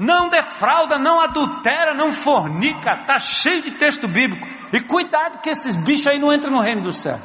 [0.00, 4.48] não defrauda, não adultera, não fornica, está cheio de texto bíblico.
[4.72, 7.20] E cuidado que esses bichos aí não entram no reino dos céus.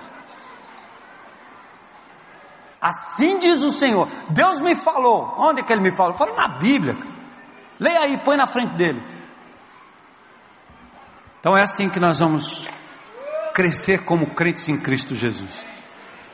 [2.82, 4.10] Assim diz o Senhor.
[4.30, 5.36] Deus me falou.
[5.38, 6.16] Onde é que ele me falou?
[6.16, 6.98] Falou na Bíblia.
[7.80, 9.02] Leia aí, põe na frente dele.
[11.40, 12.68] Então é assim que nós vamos
[13.54, 15.66] crescer como crentes em Cristo Jesus.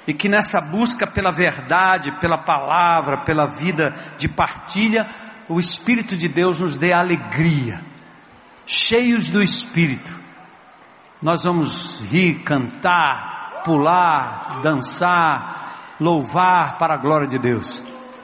[0.07, 5.07] E que nessa busca pela verdade, pela palavra, pela vida de partilha,
[5.51, 7.81] o Espírito de Deus nos dê alegria,
[8.65, 10.11] cheios do Espírito.
[11.21, 17.83] Nós vamos rir, cantar, pular, dançar, louvar para a glória de Deus.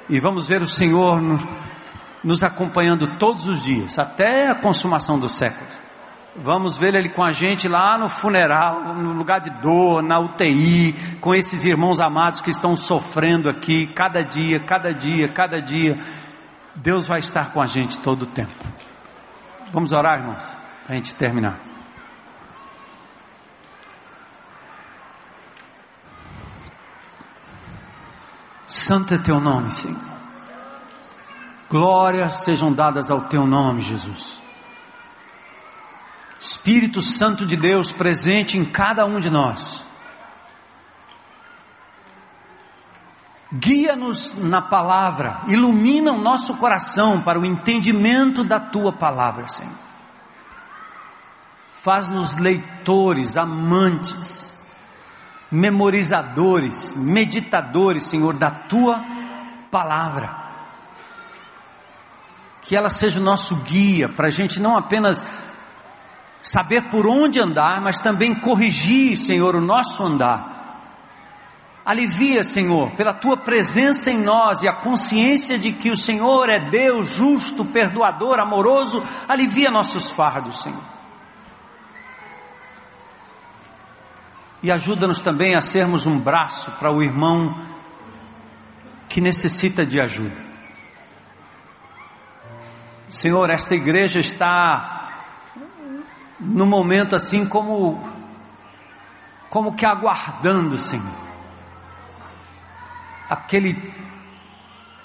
[0.10, 1.46] E vamos ver o Senhor nos,
[2.24, 5.78] nos acompanhando todos os dias, até a consumação dos séculos.
[6.40, 10.96] Vamos ver ele com a gente lá no funeral, no lugar de dor, na UTI,
[11.20, 15.98] com esses irmãos amados que estão sofrendo aqui, cada dia, cada dia, cada dia.
[16.78, 18.54] Deus vai estar com a gente todo o tempo.
[19.72, 20.44] Vamos orar, irmãos,
[20.86, 21.60] para a gente terminar.
[28.68, 30.00] Santo é teu nome, Senhor.
[31.70, 34.42] Glórias sejam dadas ao teu nome, Jesus.
[36.40, 39.84] Espírito Santo de Deus presente em cada um de nós.
[43.54, 49.72] Guia-nos na palavra, ilumina o nosso coração para o entendimento da tua palavra, Senhor.
[51.72, 54.54] Faz-nos leitores, amantes,
[55.50, 59.02] memorizadores, meditadores, Senhor, da tua
[59.72, 60.48] palavra.
[62.62, 65.26] Que ela seja o nosso guia, para a gente não apenas
[66.42, 70.57] saber por onde andar, mas também corrigir, Senhor, o nosso andar.
[71.88, 76.60] Alivia, Senhor, pela tua presença em nós e a consciência de que o Senhor é
[76.60, 80.84] Deus justo, perdoador, amoroso, alivia nossos fardos, Senhor.
[84.62, 87.58] E ajuda-nos também a sermos um braço para o irmão
[89.08, 90.36] que necessita de ajuda.
[93.08, 95.24] Senhor, esta igreja está
[96.38, 97.98] no momento assim como
[99.50, 101.27] como que aguardando, Senhor.
[103.30, 103.94] Aquele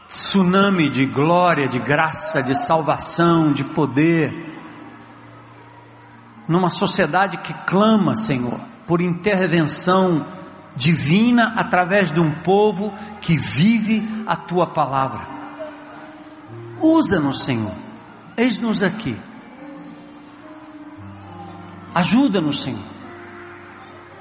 [0.07, 4.33] tsunami de glória, de graça, de salvação, de poder.
[6.47, 10.27] Numa sociedade que clama, Senhor, por intervenção
[10.75, 15.27] divina através de um povo que vive a tua palavra.
[16.81, 17.73] Usa-nos, Senhor.
[18.37, 19.17] Eis-nos aqui
[21.95, 22.81] Ajuda-nos, Senhor,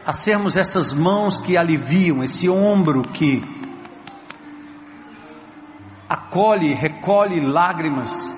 [0.06, 3.42] a sermos essas mãos que aliviam, esse ombro que
[6.32, 8.34] acolhe, recolhe lágrimas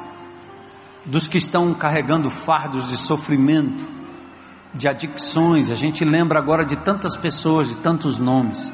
[1.05, 3.85] dos que estão carregando fardos de sofrimento,
[4.73, 5.69] de adicções.
[5.69, 8.73] A gente lembra agora de tantas pessoas, de tantos nomes.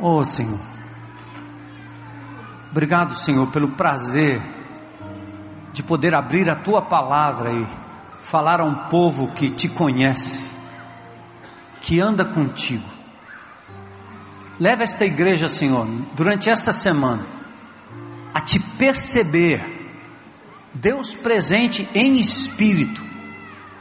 [0.00, 0.60] Oh, Senhor.
[2.70, 4.40] Obrigado, Senhor, pelo prazer
[5.72, 7.66] de poder abrir a tua palavra e
[8.20, 10.48] falar a um povo que te conhece,
[11.80, 12.91] que anda contigo.
[14.62, 17.26] Leva esta igreja, Senhor, durante essa semana,
[18.32, 19.60] a te perceber,
[20.72, 23.02] Deus presente em espírito,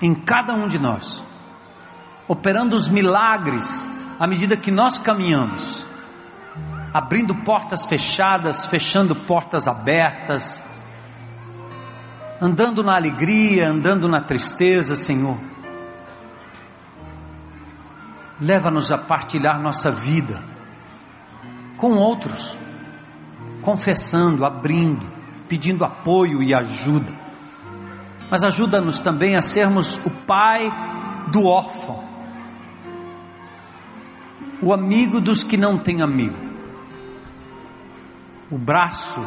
[0.01, 1.23] em cada um de nós,
[2.27, 3.85] operando os milagres
[4.19, 5.85] à medida que nós caminhamos,
[6.91, 10.63] abrindo portas fechadas, fechando portas abertas,
[12.41, 15.37] andando na alegria, andando na tristeza, Senhor.
[18.39, 20.49] Leva-nos a partilhar nossa vida
[21.81, 22.55] com outros,
[23.61, 25.05] confessando, abrindo,
[25.49, 27.11] pedindo apoio e ajuda.
[28.29, 30.71] Mas ajuda-nos também a sermos o pai
[31.31, 32.01] do órfão,
[34.61, 36.37] o amigo dos que não têm amigo,
[38.49, 39.19] o braço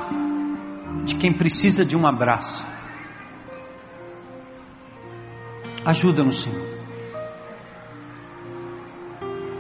[1.05, 2.65] de quem precisa de um abraço
[5.85, 6.67] Ajuda-nos, Senhor.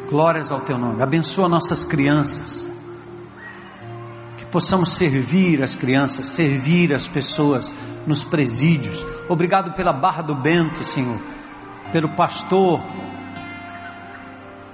[0.09, 1.03] Glórias ao Teu nome.
[1.03, 2.74] Abençoa nossas crianças.
[4.55, 7.75] Possamos servir as crianças, servir as pessoas
[8.07, 9.05] nos presídios.
[9.29, 11.19] Obrigado pela Barra do Bento, Senhor.
[11.91, 12.81] Pelo pastor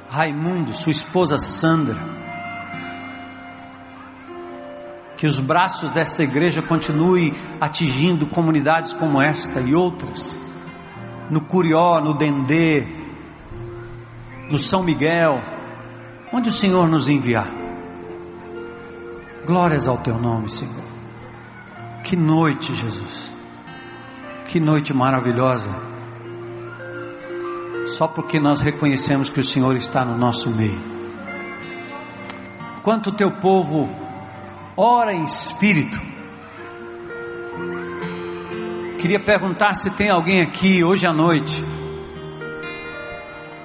[0.06, 1.96] Raimundo, sua esposa Sandra.
[5.16, 10.38] Que os braços desta igreja continuem atingindo comunidades como esta e outras
[11.30, 12.86] no Curió, no Dendê,
[14.50, 15.40] no São Miguel,
[16.30, 17.59] onde o Senhor nos enviar.
[19.46, 20.84] Glórias ao teu nome, Senhor.
[22.04, 23.30] Que noite, Jesus.
[24.46, 25.74] Que noite maravilhosa.
[27.86, 30.80] Só porque nós reconhecemos que o Senhor está no nosso meio.
[32.82, 33.88] Quanto o teu povo
[34.76, 36.10] ora em espírito,
[39.00, 41.64] Queria perguntar se tem alguém aqui hoje à noite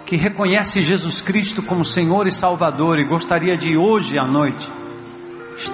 [0.05, 4.71] que reconhece Jesus Cristo como Senhor e Salvador e gostaria de hoje à noite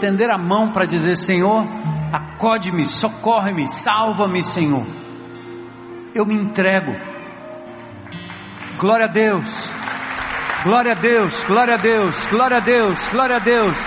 [0.01, 1.63] estender a mão para dizer: Senhor,
[2.11, 4.85] acode-me, socorre-me, salva-me, Senhor.
[6.15, 6.95] Eu me entrego.
[8.79, 9.71] Glória a Deus.
[10.63, 13.77] Glória a Deus, glória a Deus, glória a Deus, glória a Deus,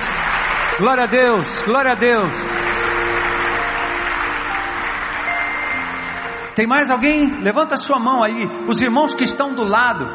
[0.76, 2.38] glória a Deus, glória a Deus.
[6.56, 7.28] Tem mais alguém?
[7.42, 8.50] Levanta sua mão aí.
[8.66, 10.08] Os irmãos que estão do lado,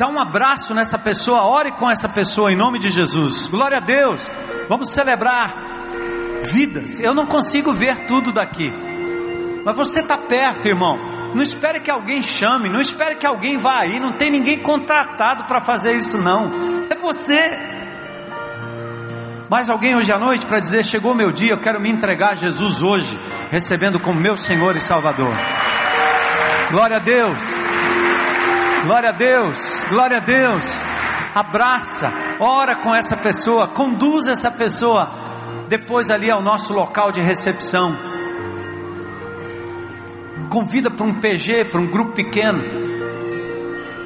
[0.00, 3.48] dá um abraço nessa pessoa, ore com essa pessoa em nome de Jesus.
[3.48, 4.30] Glória a Deus.
[4.66, 5.54] Vamos celebrar
[6.42, 6.98] vidas.
[6.98, 8.72] Eu não consigo ver tudo daqui,
[9.62, 10.98] mas você está perto, irmão.
[11.34, 15.44] Não espere que alguém chame, não espere que alguém vá aí, não tem ninguém contratado
[15.44, 16.50] para fazer isso não.
[16.88, 17.58] É você.
[19.50, 22.36] Mais alguém hoje à noite para dizer: chegou meu dia, eu quero me entregar a
[22.36, 23.18] Jesus hoje,
[23.50, 25.34] recebendo como meu Senhor e Salvador.
[26.70, 27.36] Glória a Deus.
[28.84, 29.84] Glória a Deus.
[29.88, 30.64] Glória a Deus.
[31.34, 35.10] Abraça, ora com essa pessoa, conduz essa pessoa
[35.68, 38.10] depois ali ao nosso local de recepção
[40.50, 42.60] convida para um PG, para um grupo pequeno.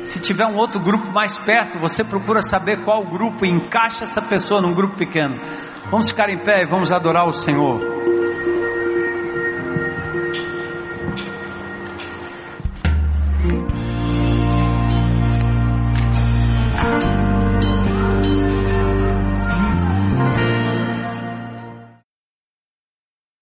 [0.04, 4.20] Se tiver um outro grupo mais perto, você procura saber qual grupo e encaixa essa
[4.20, 5.40] pessoa num grupo pequeno.
[5.90, 7.80] Vamos ficar em pé e vamos adorar o Senhor.